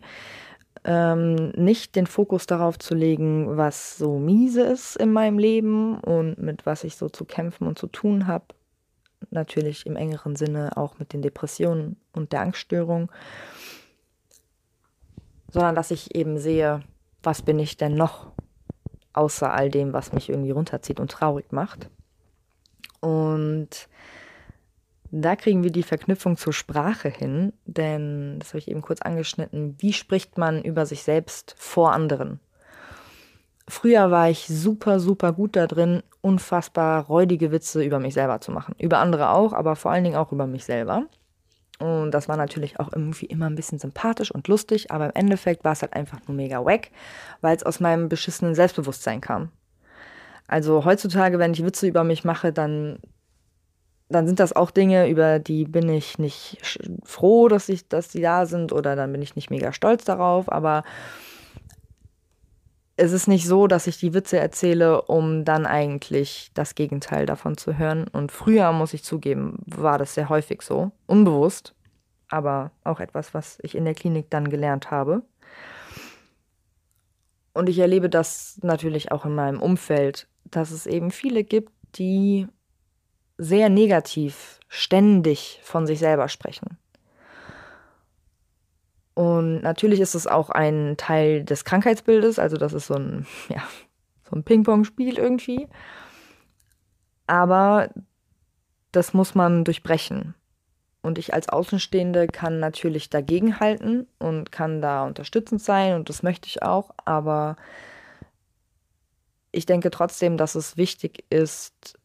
ähm, 0.85 1.51
nicht 1.51 1.97
den 1.97 2.07
Fokus 2.07 2.47
darauf 2.47 2.79
zu 2.79 2.95
legen, 2.95 3.57
was 3.57 3.99
so 3.99 4.19
miese 4.19 4.63
ist 4.63 4.97
in 4.97 5.13
meinem 5.13 5.39
Leben 5.39 5.99
und 5.99 6.39
mit 6.39 6.65
was 6.65 6.85
ich 6.85 6.97
so 6.97 7.09
zu 7.09 7.25
kämpfen 7.25 7.67
und 7.67 7.79
zu 7.79 7.89
tun 7.89 8.27
habe. 8.27 8.45
Natürlich 9.31 9.87
im 9.87 9.97
engeren 9.97 10.37
Sinne 10.37 10.77
auch 10.77 10.99
mit 10.99 11.13
den 11.13 11.23
Depressionen 11.23 11.97
und 12.13 12.33
der 12.33 12.43
Angststörung, 12.43 13.11
sondern 15.51 15.75
dass 15.75 15.91
ich 15.91 16.15
eben 16.15 16.39
sehe, 16.39 16.83
was 17.23 17.43
bin 17.43 17.59
ich 17.59 17.77
denn 17.77 17.95
noch 17.95 18.29
außer 19.13 19.53
all 19.53 19.71
dem, 19.71 19.93
was 19.93 20.13
mich 20.13 20.29
irgendwie 20.29 20.51
runterzieht 20.51 21.01
und 21.01 21.11
traurig 21.11 21.51
macht. 21.51 21.91
Und 23.01 23.89
da 25.23 25.37
kriegen 25.37 25.63
wir 25.63 25.71
die 25.71 25.83
Verknüpfung 25.83 26.37
zur 26.37 26.53
Sprache 26.53 27.09
hin, 27.09 27.53
denn 27.65 28.39
das 28.39 28.49
habe 28.49 28.59
ich 28.59 28.69
eben 28.69 28.83
kurz 28.83 29.01
angeschnitten. 29.03 29.77
Wie 29.79 29.93
spricht 29.93 30.37
man 30.37 30.63
über 30.63 30.85
sich 30.87 31.03
selbst 31.03 31.55
vor 31.59 31.93
anderen? 31.93 32.41
Früher 33.69 34.11
war 34.11 34.31
ich 34.31 34.47
super, 34.47 35.01
super 35.01 35.33
gut 35.33 35.57
da 35.57 35.67
drin, 35.67 36.03
unfassbar 36.21 37.07
räudige 37.07 37.51
Witze 37.51 37.83
über 37.83 37.99
mich 37.99 38.15
selber 38.15 38.41
zu 38.41 38.53
machen. 38.53 38.77
Über 38.79 38.99
andere 38.99 39.31
auch, 39.31 39.53
aber 39.53 39.75
vor 39.75 39.91
allen 39.91 40.05
Dingen 40.05 40.17
auch 40.17 40.33
über 40.33 40.47
mich 40.47 40.65
selber. 40.65 41.07
Und 41.79 42.13
das 42.13 42.29
war 42.29 42.37
natürlich 42.37 42.79
auch 42.79 42.91
irgendwie 42.93 43.27
immer 43.27 43.47
ein 43.47 43.57
bisschen 43.57 43.79
sympathisch 43.79 44.31
und 44.31 44.49
lustig, 44.49 44.91
aber 44.91 45.07
im 45.07 45.13
Endeffekt 45.15 45.65
war 45.65 45.73
es 45.73 45.83
halt 45.83 45.95
einfach 45.95 46.21
nur 46.27 46.37
mega 46.37 46.65
wack, 46.65 46.91
weil 47.41 47.57
es 47.57 47.65
aus 47.65 47.81
meinem 47.81 48.09
beschissenen 48.09 48.55
Selbstbewusstsein 48.55 49.21
kam. 49.21 49.51
Also 50.47 50.85
heutzutage, 50.85 51.39
wenn 51.39 51.53
ich 51.53 51.65
Witze 51.65 51.87
über 51.87 52.05
mich 52.05 52.25
mache, 52.25 52.53
dann 52.53 52.99
dann 54.09 54.27
sind 54.27 54.39
das 54.39 54.55
auch 54.55 54.71
Dinge, 54.71 55.09
über 55.09 55.39
die 55.39 55.65
bin 55.65 55.89
ich 55.89 56.19
nicht 56.19 56.59
froh, 57.05 57.49
dass 57.49 57.69
ich, 57.69 57.89
dass 57.89 58.09
die 58.09 58.21
da 58.21 58.47
sind, 58.47 58.73
oder 58.73 58.95
dann 58.95 59.13
bin 59.13 59.23
ich 59.23 59.35
nicht 59.35 59.51
mega 59.51 59.73
stolz 59.73 60.05
darauf, 60.05 60.51
aber 60.51 60.85
es 62.97 63.13
ist 63.13 63.27
nicht 63.27 63.47
so, 63.47 63.67
dass 63.67 63.87
ich 63.87 63.99
die 63.99 64.15
Witze 64.15 64.39
erzähle, 64.39 65.03
um 65.03 65.45
dann 65.45 65.67
eigentlich 65.67 66.51
das 66.55 66.75
Gegenteil 66.75 67.27
davon 67.27 67.59
zu 67.59 67.77
hören. 67.77 68.09
Und 68.09 68.33
früher, 68.33 68.73
muss 68.73 68.95
ich 68.95 69.05
zugeben, 69.05 69.59
war 69.67 69.99
das 69.99 70.15
sehr 70.15 70.31
häufig 70.31 70.63
so, 70.63 70.93
unbewusst, 71.07 71.75
aber 72.29 72.71
auch 72.85 73.01
etwas, 73.01 73.35
was 73.35 73.59
ich 73.63 73.75
in 73.75 73.85
der 73.85 73.95
Klinik 73.95 74.31
dann 74.31 74.49
gelernt 74.49 74.91
habe. 74.91 75.23
Und 77.53 77.69
ich 77.69 77.79
erlebe 77.79 78.09
das 78.09 78.59
natürlich 78.63 79.13
auch 79.13 79.27
in 79.27 79.35
meinem 79.35 79.61
Umfeld, 79.61 80.27
dass 80.45 80.71
es 80.71 80.87
eben 80.87 81.11
viele 81.11 81.45
gibt, 81.45 81.73
die 81.97 82.47
sehr 83.39 83.69
negativ 83.69 84.61
ständig 84.69 85.61
von 85.63 85.87
sich 85.87 85.99
selber 85.99 86.29
sprechen. 86.29 86.79
Und 89.15 89.63
natürlich 89.63 90.01
ist 90.01 90.15
es 90.15 90.27
auch 90.27 90.51
ein 90.51 90.97
Teil 90.99 91.43
des 91.45 91.65
Krankheitsbildes, 91.65 92.39
also 92.39 92.57
das 92.57 92.75
ist 92.75 92.87
so 92.87 92.95
ein, 92.95 93.27
ja, 93.49 93.63
so 94.29 94.37
ein 94.37 94.45
Ping-Pong-Spiel 94.45 95.19
irgendwie. 95.19 95.69
Aber 97.27 97.89
das 98.93 99.15
muss 99.15 99.35
man 99.35 99.65
durchbrechen. 99.65 100.35
Und 101.03 101.19
ich 101.19 101.33
als 101.33 101.49
Außenstehende 101.49 102.27
kann 102.27 102.59
natürlich 102.59 103.11
dagegenhalten 103.11 104.07
und 104.19 104.51
kann 104.51 104.83
da 104.83 105.05
unterstützend 105.05 105.63
sein 105.63 105.95
und 105.95 106.09
das 106.09 106.23
möchte 106.23 106.49
ich 106.49 106.63
auch. 106.63 106.91
Aber 107.05 107.57
ich 109.53 109.67
denke 109.67 109.91
trotzdem, 109.91 110.37
dass 110.37 110.57
es 110.57 110.77
wichtig 110.77 111.25
ist, 111.31 111.99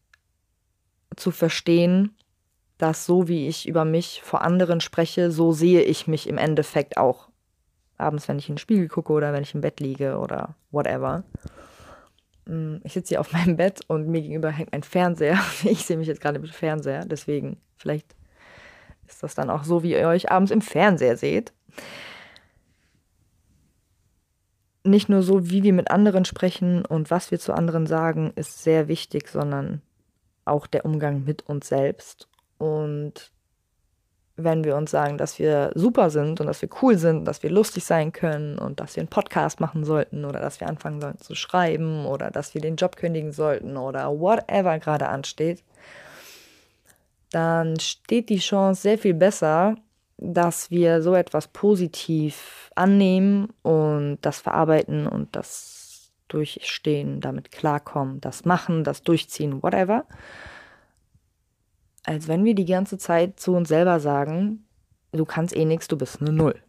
zu 1.16 1.30
verstehen, 1.30 2.14
dass 2.78 3.06
so 3.06 3.28
wie 3.28 3.46
ich 3.48 3.68
über 3.68 3.84
mich 3.84 4.22
vor 4.24 4.42
anderen 4.42 4.80
spreche, 4.80 5.30
so 5.30 5.52
sehe 5.52 5.82
ich 5.82 6.06
mich 6.06 6.28
im 6.28 6.38
Endeffekt 6.38 6.96
auch. 6.96 7.28
Abends, 7.96 8.26
wenn 8.26 8.38
ich 8.38 8.48
in 8.48 8.54
den 8.54 8.58
Spiegel 8.58 8.88
gucke 8.88 9.12
oder 9.12 9.32
wenn 9.32 9.44
ich 9.44 9.54
im 9.54 9.60
Bett 9.60 9.78
liege 9.78 10.18
oder 10.18 10.56
whatever. 10.72 11.22
Mm, 12.46 12.76
ich 12.82 12.92
sitze 12.92 13.10
hier 13.10 13.20
auf 13.20 13.32
meinem 13.32 13.56
Bett 13.56 13.80
und 13.86 14.08
mir 14.08 14.22
gegenüber 14.22 14.50
hängt 14.50 14.72
ein 14.72 14.82
Fernseher. 14.82 15.38
Ich 15.64 15.84
sehe 15.84 15.96
mich 15.96 16.08
jetzt 16.08 16.20
gerade 16.20 16.40
mit 16.40 16.50
Fernseher, 16.50 17.04
deswegen 17.04 17.58
vielleicht 17.76 18.16
ist 19.06 19.22
das 19.22 19.34
dann 19.34 19.50
auch 19.50 19.64
so, 19.64 19.82
wie 19.82 19.92
ihr 19.92 20.08
euch 20.08 20.30
abends 20.30 20.50
im 20.50 20.62
Fernseher 20.62 21.16
seht. 21.16 21.52
Nicht 24.84 25.08
nur 25.08 25.22
so, 25.22 25.48
wie 25.50 25.62
wir 25.62 25.72
mit 25.72 25.90
anderen 25.90 26.24
sprechen 26.24 26.84
und 26.84 27.10
was 27.10 27.30
wir 27.30 27.38
zu 27.38 27.52
anderen 27.52 27.86
sagen, 27.86 28.32
ist 28.34 28.64
sehr 28.64 28.88
wichtig, 28.88 29.28
sondern 29.28 29.82
auch 30.44 30.66
der 30.66 30.84
Umgang 30.84 31.24
mit 31.24 31.48
uns 31.48 31.68
selbst. 31.68 32.28
Und 32.58 33.32
wenn 34.36 34.64
wir 34.64 34.76
uns 34.76 34.90
sagen, 34.90 35.18
dass 35.18 35.38
wir 35.38 35.72
super 35.74 36.10
sind 36.10 36.40
und 36.40 36.46
dass 36.46 36.62
wir 36.62 36.70
cool 36.80 36.96
sind, 36.96 37.26
dass 37.26 37.42
wir 37.42 37.50
lustig 37.50 37.84
sein 37.84 38.12
können 38.12 38.58
und 38.58 38.80
dass 38.80 38.96
wir 38.96 39.02
einen 39.02 39.08
Podcast 39.08 39.60
machen 39.60 39.84
sollten 39.84 40.24
oder 40.24 40.40
dass 40.40 40.60
wir 40.60 40.68
anfangen 40.68 41.00
sollten 41.00 41.20
zu 41.20 41.34
schreiben 41.34 42.06
oder 42.06 42.30
dass 42.30 42.54
wir 42.54 42.60
den 42.60 42.76
Job 42.76 42.96
kündigen 42.96 43.32
sollten 43.32 43.76
oder 43.76 44.08
whatever 44.18 44.78
gerade 44.78 45.08
ansteht, 45.08 45.62
dann 47.30 47.78
steht 47.78 48.28
die 48.28 48.38
Chance 48.38 48.82
sehr 48.82 48.98
viel 48.98 49.14
besser, 49.14 49.76
dass 50.16 50.70
wir 50.70 51.02
so 51.02 51.14
etwas 51.14 51.48
positiv 51.48 52.70
annehmen 52.74 53.48
und 53.62 54.18
das 54.22 54.38
verarbeiten 54.38 55.06
und 55.06 55.34
das 55.34 55.81
durchstehen, 56.32 57.20
damit 57.20 57.52
klarkommen, 57.52 58.20
das 58.20 58.44
machen, 58.44 58.84
das 58.84 59.02
durchziehen, 59.02 59.62
whatever. 59.62 60.06
Als 62.04 62.28
wenn 62.28 62.44
wir 62.44 62.54
die 62.54 62.64
ganze 62.64 62.98
Zeit 62.98 63.38
zu 63.38 63.54
uns 63.54 63.68
selber 63.68 64.00
sagen, 64.00 64.66
du 65.12 65.24
kannst 65.24 65.54
eh 65.54 65.64
nichts, 65.64 65.88
du 65.88 65.96
bist 65.96 66.20
eine 66.20 66.32
Null. 66.32 66.60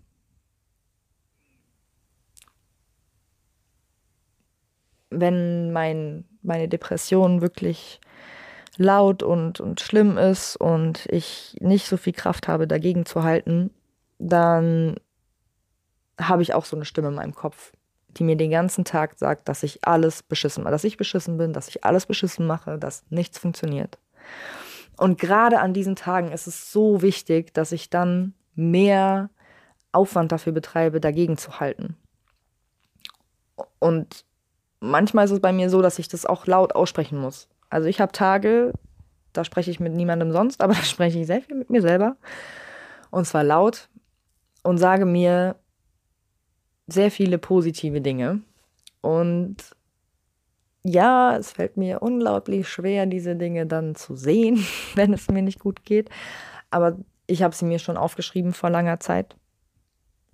wenn 5.19 5.71
mein, 5.71 6.25
meine 6.41 6.67
Depression 6.67 7.41
wirklich 7.41 7.99
laut 8.77 9.23
und, 9.23 9.59
und 9.59 9.81
schlimm 9.81 10.17
ist 10.17 10.55
und 10.55 11.05
ich 11.07 11.55
nicht 11.59 11.87
so 11.87 11.97
viel 11.97 12.13
Kraft 12.13 12.47
habe, 12.47 12.67
dagegen 12.67 13.05
zu 13.05 13.23
halten, 13.23 13.71
dann 14.19 14.95
habe 16.19 16.41
ich 16.41 16.53
auch 16.53 16.65
so 16.65 16.75
eine 16.75 16.85
Stimme 16.85 17.09
in 17.09 17.15
meinem 17.15 17.35
Kopf, 17.35 17.73
die 18.17 18.23
mir 18.23 18.35
den 18.35 18.51
ganzen 18.51 18.85
Tag 18.85 19.17
sagt, 19.17 19.49
dass 19.49 19.63
ich 19.63 19.85
alles 19.85 20.23
beschissen 20.23 20.63
dass 20.65 20.83
ich 20.83 20.97
beschissen 20.97 21.37
bin, 21.37 21.53
dass 21.53 21.67
ich 21.67 21.83
alles 21.83 22.05
beschissen 22.05 22.45
mache, 22.47 22.77
dass 22.77 23.03
nichts 23.09 23.37
funktioniert. 23.37 23.97
Und 24.97 25.19
gerade 25.19 25.59
an 25.59 25.73
diesen 25.73 25.95
Tagen 25.95 26.31
ist 26.31 26.47
es 26.47 26.71
so 26.71 27.01
wichtig, 27.01 27.53
dass 27.53 27.71
ich 27.71 27.89
dann 27.89 28.33
mehr 28.55 29.29
Aufwand 29.91 30.31
dafür 30.31 30.53
betreibe, 30.53 30.99
dagegen 30.99 31.37
zu 31.37 31.59
halten. 31.59 31.95
Und 33.79 34.25
manchmal 34.79 35.25
ist 35.25 35.31
es 35.31 35.39
bei 35.39 35.51
mir 35.51 35.69
so, 35.69 35.81
dass 35.81 35.99
ich 35.99 36.07
das 36.07 36.25
auch 36.25 36.47
laut 36.47 36.75
aussprechen 36.75 37.19
muss. 37.19 37.47
Also 37.69 37.87
ich 37.87 38.01
habe 38.01 38.11
Tage, 38.11 38.73
da 39.33 39.43
spreche 39.43 39.71
ich 39.71 39.79
mit 39.79 39.93
niemandem 39.93 40.31
sonst, 40.31 40.61
aber 40.63 40.73
da 40.73 40.83
spreche 40.83 41.19
ich 41.19 41.27
sehr 41.27 41.41
viel 41.41 41.55
mit 41.55 41.69
mir 41.69 41.81
selber. 41.81 42.17
Und 43.09 43.25
zwar 43.25 43.43
laut 43.43 43.89
und 44.63 44.77
sage 44.77 45.05
mir 45.05 45.55
sehr 46.87 47.11
viele 47.11 47.37
positive 47.37 48.01
Dinge. 48.01 48.41
Und 49.01 49.57
ja, 50.83 51.37
es 51.37 51.51
fällt 51.53 51.77
mir 51.77 52.01
unglaublich 52.01 52.67
schwer, 52.67 53.05
diese 53.05 53.35
Dinge 53.35 53.65
dann 53.65 53.95
zu 53.95 54.15
sehen, 54.15 54.65
wenn 54.95 55.13
es 55.13 55.29
mir 55.29 55.41
nicht 55.41 55.59
gut 55.59 55.83
geht. 55.85 56.09
Aber 56.69 56.97
ich 57.27 57.43
habe 57.43 57.55
sie 57.55 57.65
mir 57.65 57.79
schon 57.79 57.97
aufgeschrieben 57.97 58.53
vor 58.53 58.69
langer 58.69 58.99
Zeit, 58.99 59.35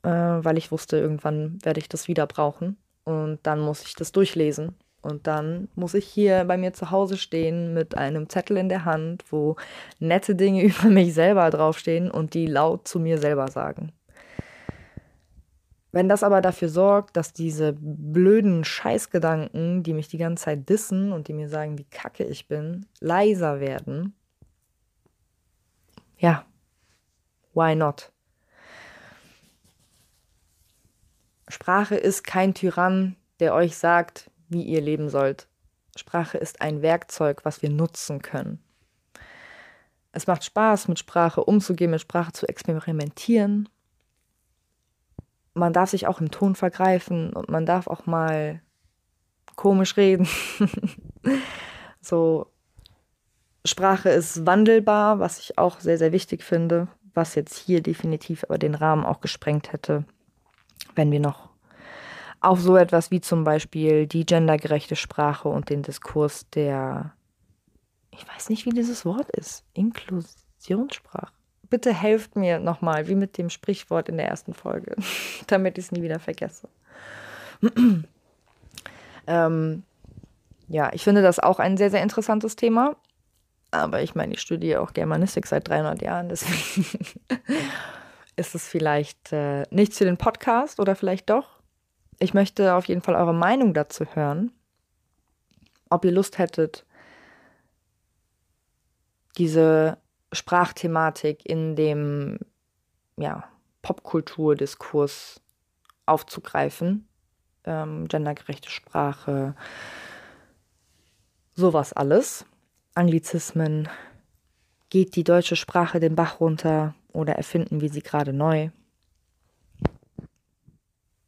äh, 0.03 0.09
weil 0.09 0.57
ich 0.57 0.71
wusste, 0.71 0.97
irgendwann 0.97 1.59
werde 1.63 1.79
ich 1.79 1.89
das 1.89 2.07
wieder 2.07 2.25
brauchen. 2.25 2.77
Und 3.03 3.39
dann 3.43 3.59
muss 3.59 3.83
ich 3.85 3.95
das 3.95 4.11
durchlesen. 4.11 4.75
Und 5.01 5.27
dann 5.27 5.69
muss 5.75 5.93
ich 5.93 6.05
hier 6.05 6.43
bei 6.43 6.57
mir 6.57 6.73
zu 6.73 6.91
Hause 6.91 7.17
stehen 7.17 7.73
mit 7.73 7.95
einem 7.95 8.27
Zettel 8.27 8.57
in 8.57 8.69
der 8.69 8.85
Hand, 8.85 9.23
wo 9.31 9.55
nette 9.99 10.35
Dinge 10.35 10.63
über 10.63 10.89
mich 10.89 11.13
selber 11.13 11.49
draufstehen 11.49 12.11
und 12.11 12.33
die 12.33 12.47
laut 12.47 12.87
zu 12.87 12.99
mir 12.99 13.17
selber 13.17 13.49
sagen. 13.49 13.91
Wenn 15.91 16.07
das 16.07 16.21
aber 16.23 16.41
dafür 16.41 16.69
sorgt, 16.69 17.17
dass 17.17 17.33
diese 17.33 17.73
blöden 17.73 18.63
Scheißgedanken, 18.63 19.81
die 19.81 19.93
mich 19.93 20.07
die 20.07 20.19
ganze 20.19 20.45
Zeit 20.45 20.69
dissen 20.69 21.11
und 21.11 21.27
die 21.27 21.33
mir 21.33 21.49
sagen, 21.49 21.77
wie 21.79 21.85
kacke 21.85 22.23
ich 22.23 22.47
bin, 22.47 22.85
leiser 22.99 23.59
werden, 23.59 24.13
ja, 26.17 26.45
why 27.53 27.75
not? 27.75 28.11
Sprache 31.47 31.95
ist 31.95 32.23
kein 32.23 32.53
Tyrann, 32.53 33.15
der 33.39 33.55
euch 33.55 33.75
sagt, 33.75 34.29
wie 34.49 34.63
ihr 34.63 34.81
leben 34.81 35.09
sollt. 35.09 35.47
Sprache 35.95 36.37
ist 36.37 36.61
ein 36.61 36.83
Werkzeug, 36.83 37.45
was 37.45 37.63
wir 37.63 37.71
nutzen 37.71 38.21
können. 38.21 38.63
Es 40.11 40.27
macht 40.27 40.43
Spaß, 40.43 40.87
mit 40.87 40.99
Sprache 40.99 41.43
umzugehen, 41.43 41.91
mit 41.91 42.01
Sprache 42.01 42.31
zu 42.31 42.47
experimentieren 42.47 43.69
man 45.53 45.73
darf 45.73 45.89
sich 45.89 46.07
auch 46.07 46.21
im 46.21 46.31
Ton 46.31 46.55
vergreifen 46.55 47.33
und 47.33 47.49
man 47.49 47.65
darf 47.65 47.87
auch 47.87 48.05
mal 48.05 48.61
komisch 49.55 49.97
reden. 49.97 50.27
so, 52.01 52.47
Sprache 53.65 54.09
ist 54.09 54.45
wandelbar, 54.45 55.19
was 55.19 55.39
ich 55.39 55.57
auch 55.57 55.79
sehr, 55.79 55.97
sehr 55.97 56.11
wichtig 56.11 56.43
finde, 56.43 56.87
was 57.13 57.35
jetzt 57.35 57.57
hier 57.57 57.81
definitiv 57.81 58.45
aber 58.45 58.57
den 58.57 58.75
Rahmen 58.75 59.05
auch 59.05 59.19
gesprengt 59.19 59.73
hätte, 59.73 60.05
wenn 60.95 61.11
wir 61.11 61.19
noch 61.19 61.49
auf 62.41 62.61
so 62.61 62.77
etwas 62.77 63.11
wie 63.11 63.19
zum 63.19 63.43
Beispiel 63.43 64.07
die 64.07 64.25
gendergerechte 64.25 64.95
Sprache 64.95 65.49
und 65.49 65.69
den 65.69 65.83
Diskurs 65.83 66.49
der, 66.51 67.13
ich 68.11 68.25
weiß 68.25 68.49
nicht, 68.49 68.65
wie 68.65 68.69
dieses 68.69 69.03
Wort 69.03 69.29
ist, 69.31 69.65
Inklusionssprache 69.73 71.38
bitte 71.69 71.93
helft 71.93 72.35
mir 72.35 72.59
nochmal, 72.59 73.07
wie 73.07 73.15
mit 73.15 73.37
dem 73.37 73.49
Sprichwort 73.49 74.09
in 74.09 74.17
der 74.17 74.27
ersten 74.27 74.53
Folge, 74.53 74.95
damit 75.47 75.77
ich 75.77 75.85
es 75.85 75.91
nie 75.91 76.01
wieder 76.01 76.19
vergesse. 76.19 76.67
ähm, 79.27 79.83
ja, 80.67 80.91
ich 80.93 81.03
finde 81.03 81.21
das 81.21 81.39
auch 81.39 81.59
ein 81.59 81.77
sehr, 81.77 81.89
sehr 81.89 82.03
interessantes 82.03 82.55
Thema. 82.55 82.95
Aber 83.71 84.01
ich 84.01 84.15
meine, 84.15 84.33
ich 84.33 84.41
studiere 84.41 84.81
auch 84.81 84.93
Germanistik 84.93 85.45
seit 85.45 85.67
300 85.67 86.01
Jahren, 86.01 86.29
deswegen 86.29 86.87
ist 88.35 88.55
es 88.55 88.67
vielleicht 88.67 89.31
äh, 89.31 89.63
nicht 89.69 89.93
für 89.93 90.05
den 90.05 90.17
Podcast 90.17 90.79
oder 90.79 90.95
vielleicht 90.95 91.29
doch. 91.29 91.59
Ich 92.19 92.33
möchte 92.33 92.73
auf 92.73 92.85
jeden 92.85 93.01
Fall 93.01 93.15
eure 93.15 93.33
Meinung 93.33 93.73
dazu 93.73 94.05
hören. 94.13 94.51
Ob 95.89 96.03
ihr 96.03 96.11
Lust 96.11 96.37
hättet, 96.37 96.85
diese 99.37 99.97
Sprachthematik 100.31 101.45
in 101.45 101.75
dem 101.75 102.39
ja, 103.17 103.43
Popkulturdiskurs 103.81 105.41
aufzugreifen. 106.05 107.07
Ähm, 107.65 108.07
gendergerechte 108.07 108.69
Sprache, 108.69 109.55
sowas 111.55 111.93
alles. 111.93 112.45
Anglizismen. 112.95 113.87
Geht 114.89 115.15
die 115.15 115.23
deutsche 115.23 115.55
Sprache 115.55 115.99
den 115.99 116.15
Bach 116.15 116.39
runter 116.39 116.95
oder 117.13 117.35
erfinden 117.35 117.81
wir 117.81 117.89
sie 117.89 118.01
gerade 118.01 118.33
neu? 118.33 118.69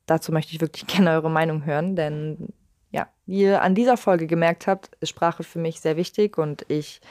Dazu 0.06 0.32
möchte 0.32 0.54
ich 0.54 0.62
wirklich 0.62 0.88
gerne 0.96 1.12
eure 1.12 1.30
Meinung 1.30 1.66
hören, 1.66 1.96
denn 1.96 2.50
ja, 2.92 3.08
wie 3.26 3.44
ihr 3.44 3.62
an 3.62 3.76
dieser 3.76 3.98
Folge 3.98 4.28
gemerkt 4.28 4.68
habt, 4.68 4.96
ist 5.00 5.10
Sprache 5.10 5.44
für 5.44 5.60
mich 5.60 5.80
sehr 5.80 5.96
wichtig 5.96 6.38
und 6.38 6.66
ich 6.68 7.02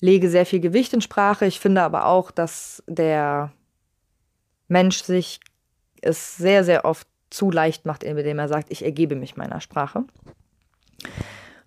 lege 0.00 0.30
sehr 0.30 0.46
viel 0.46 0.60
Gewicht 0.60 0.92
in 0.92 1.00
Sprache. 1.00 1.46
Ich 1.46 1.60
finde 1.60 1.82
aber 1.82 2.06
auch, 2.06 2.30
dass 2.30 2.82
der 2.86 3.52
Mensch 4.68 5.02
sich 5.02 5.40
es 6.00 6.36
sehr, 6.36 6.64
sehr 6.64 6.84
oft 6.84 7.06
zu 7.28 7.50
leicht 7.50 7.86
macht, 7.86 8.02
indem 8.02 8.38
er 8.38 8.48
sagt, 8.48 8.70
ich 8.70 8.84
ergebe 8.84 9.14
mich 9.14 9.36
meiner 9.36 9.60
Sprache. 9.60 10.04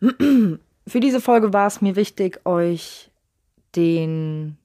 Für 0.87 0.99
diese 0.99 1.21
Folge 1.21 1.53
war 1.53 1.67
es 1.67 1.81
mir 1.81 1.95
wichtig, 1.95 2.45
euch 2.45 3.09
den 3.75 4.57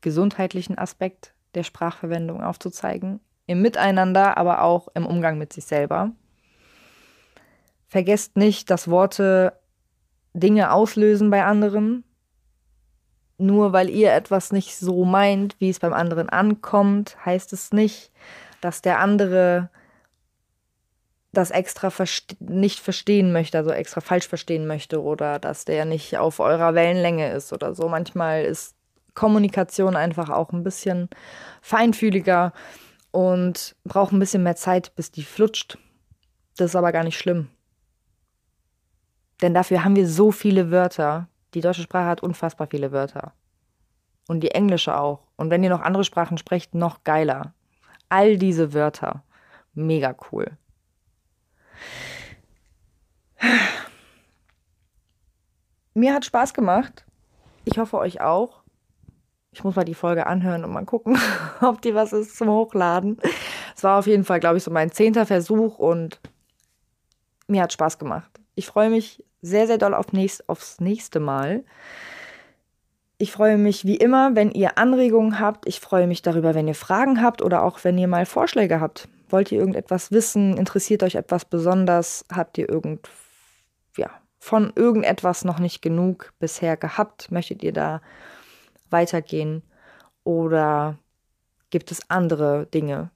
gesundheitlichen 0.00 0.76
Aspekt 0.78 1.32
der 1.54 1.62
Sprachverwendung 1.62 2.42
aufzuzeigen. 2.42 3.20
Im 3.46 3.62
Miteinander, 3.62 4.36
aber 4.36 4.62
auch 4.62 4.88
im 4.94 5.06
Umgang 5.06 5.38
mit 5.38 5.52
sich 5.52 5.64
selber. 5.64 6.10
Vergesst 7.88 8.36
nicht, 8.36 8.70
dass 8.70 8.88
Worte 8.88 9.52
Dinge 10.34 10.72
auslösen 10.72 11.30
bei 11.30 11.44
anderen 11.44 12.04
nur 13.38 13.72
weil 13.72 13.88
ihr 13.90 14.12
etwas 14.12 14.52
nicht 14.52 14.76
so 14.76 15.04
meint, 15.04 15.56
wie 15.58 15.70
es 15.70 15.80
beim 15.80 15.92
anderen 15.92 16.28
ankommt, 16.28 17.16
heißt 17.24 17.52
es 17.52 17.72
nicht, 17.72 18.10
dass 18.60 18.82
der 18.82 19.00
andere 19.00 19.70
das 21.32 21.50
extra 21.50 21.90
verste 21.90 22.36
nicht 22.40 22.78
verstehen 22.78 23.32
möchte, 23.32 23.58
also 23.58 23.70
extra 23.70 24.00
falsch 24.00 24.28
verstehen 24.28 24.66
möchte 24.66 25.02
oder 25.02 25.38
dass 25.38 25.64
der 25.64 25.84
nicht 25.86 26.18
auf 26.18 26.40
eurer 26.40 26.74
Wellenlänge 26.74 27.32
ist 27.32 27.52
oder 27.52 27.74
so. 27.74 27.88
Manchmal 27.88 28.44
ist 28.44 28.76
Kommunikation 29.14 29.96
einfach 29.96 30.28
auch 30.28 30.52
ein 30.52 30.62
bisschen 30.62 31.08
feinfühliger 31.62 32.52
und 33.10 33.76
braucht 33.84 34.12
ein 34.12 34.18
bisschen 34.18 34.42
mehr 34.42 34.56
Zeit, 34.56 34.94
bis 34.94 35.10
die 35.10 35.24
flutscht. 35.24 35.78
Das 36.56 36.70
ist 36.70 36.76
aber 36.76 36.92
gar 36.92 37.04
nicht 37.04 37.18
schlimm. 37.18 37.48
Denn 39.40 39.54
dafür 39.54 39.84
haben 39.84 39.96
wir 39.96 40.08
so 40.08 40.32
viele 40.32 40.70
Wörter, 40.70 41.28
die 41.54 41.60
deutsche 41.60 41.82
Sprache 41.82 42.06
hat 42.06 42.22
unfassbar 42.22 42.66
viele 42.70 42.92
Wörter. 42.92 43.32
Und 44.28 44.40
die 44.40 44.52
englische 44.52 44.96
auch. 44.96 45.26
Und 45.36 45.50
wenn 45.50 45.62
ihr 45.62 45.70
noch 45.70 45.82
andere 45.82 46.04
Sprachen 46.04 46.38
sprecht, 46.38 46.74
noch 46.74 47.04
geiler. 47.04 47.54
All 48.08 48.36
diese 48.36 48.72
Wörter. 48.72 49.22
Mega 49.74 50.14
cool. 50.30 50.56
Mir 55.94 56.14
hat 56.14 56.24
Spaß 56.24 56.54
gemacht. 56.54 57.04
Ich 57.64 57.78
hoffe 57.78 57.98
euch 57.98 58.20
auch. 58.20 58.62
Ich 59.50 59.62
muss 59.64 59.76
mal 59.76 59.84
die 59.84 59.94
Folge 59.94 60.26
anhören 60.26 60.64
und 60.64 60.72
mal 60.72 60.86
gucken, 60.86 61.18
ob 61.60 61.82
die 61.82 61.94
was 61.94 62.12
ist 62.12 62.36
zum 62.36 62.48
Hochladen. 62.48 63.18
Es 63.76 63.84
war 63.84 63.98
auf 63.98 64.06
jeden 64.06 64.24
Fall, 64.24 64.40
glaube 64.40 64.56
ich, 64.56 64.64
so 64.64 64.70
mein 64.70 64.90
zehnter 64.90 65.26
Versuch 65.26 65.78
und 65.78 66.20
mir 67.46 67.62
hat 67.62 67.72
Spaß 67.72 67.98
gemacht. 67.98 68.40
Ich 68.54 68.66
freue 68.66 68.88
mich 68.88 69.22
sehr, 69.42 69.66
sehr 69.66 69.78
doll 69.78 69.92
auf 69.92 70.12
nächst, 70.12 70.48
aufs 70.48 70.80
nächste 70.80 71.20
Mal. 71.20 71.64
Ich 73.18 73.30
freue 73.30 73.58
mich 73.58 73.84
wie 73.84 73.96
immer, 73.96 74.34
wenn 74.34 74.50
ihr 74.50 74.78
Anregungen 74.78 75.38
habt. 75.38 75.68
Ich 75.68 75.80
freue 75.80 76.06
mich 76.06 76.22
darüber, 76.22 76.54
wenn 76.54 76.66
ihr 76.66 76.74
Fragen 76.74 77.22
habt 77.22 77.42
oder 77.42 77.62
auch 77.62 77.84
wenn 77.84 77.98
ihr 77.98 78.08
mal 78.08 78.26
Vorschläge 78.26 78.80
habt. 78.80 79.08
Wollt 79.28 79.52
ihr 79.52 79.58
irgendetwas 79.58 80.10
wissen? 80.10 80.56
Interessiert 80.56 81.02
euch 81.02 81.14
etwas 81.14 81.44
besonders? 81.44 82.24
Habt 82.32 82.58
ihr 82.58 82.68
irgend, 82.68 83.08
ja, 83.96 84.10
von 84.38 84.72
irgendetwas 84.74 85.44
noch 85.44 85.58
nicht 85.58 85.82
genug 85.82 86.32
bisher 86.38 86.76
gehabt? 86.76 87.30
Möchtet 87.30 87.62
ihr 87.62 87.72
da 87.72 88.02
weitergehen? 88.90 89.62
Oder 90.24 90.98
gibt 91.70 91.90
es 91.90 92.10
andere 92.10 92.66
Dinge, 92.66 93.10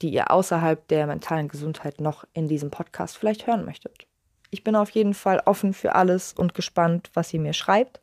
die 0.00 0.10
ihr 0.10 0.30
außerhalb 0.30 0.88
der 0.88 1.06
mentalen 1.06 1.48
Gesundheit 1.48 2.00
noch 2.00 2.24
in 2.32 2.48
diesem 2.48 2.70
Podcast 2.70 3.16
vielleicht 3.16 3.46
hören 3.46 3.64
möchtet? 3.64 4.07
Ich 4.50 4.64
bin 4.64 4.76
auf 4.76 4.90
jeden 4.90 5.14
Fall 5.14 5.42
offen 5.44 5.74
für 5.74 5.94
alles 5.94 6.32
und 6.32 6.54
gespannt, 6.54 7.10
was 7.14 7.32
ihr 7.34 7.40
mir 7.40 7.52
schreibt. 7.52 8.00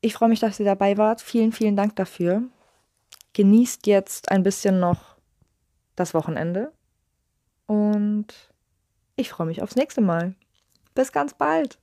Ich 0.00 0.14
freue 0.14 0.28
mich, 0.28 0.40
dass 0.40 0.60
ihr 0.60 0.66
dabei 0.66 0.96
wart. 0.98 1.20
Vielen, 1.20 1.52
vielen 1.52 1.76
Dank 1.76 1.96
dafür. 1.96 2.42
Genießt 3.32 3.86
jetzt 3.86 4.30
ein 4.30 4.42
bisschen 4.42 4.78
noch 4.80 5.16
das 5.96 6.14
Wochenende 6.14 6.72
und 7.66 8.26
ich 9.16 9.30
freue 9.30 9.46
mich 9.46 9.62
aufs 9.62 9.76
nächste 9.76 10.00
Mal. 10.00 10.34
Bis 10.94 11.12
ganz 11.12 11.34
bald. 11.34 11.78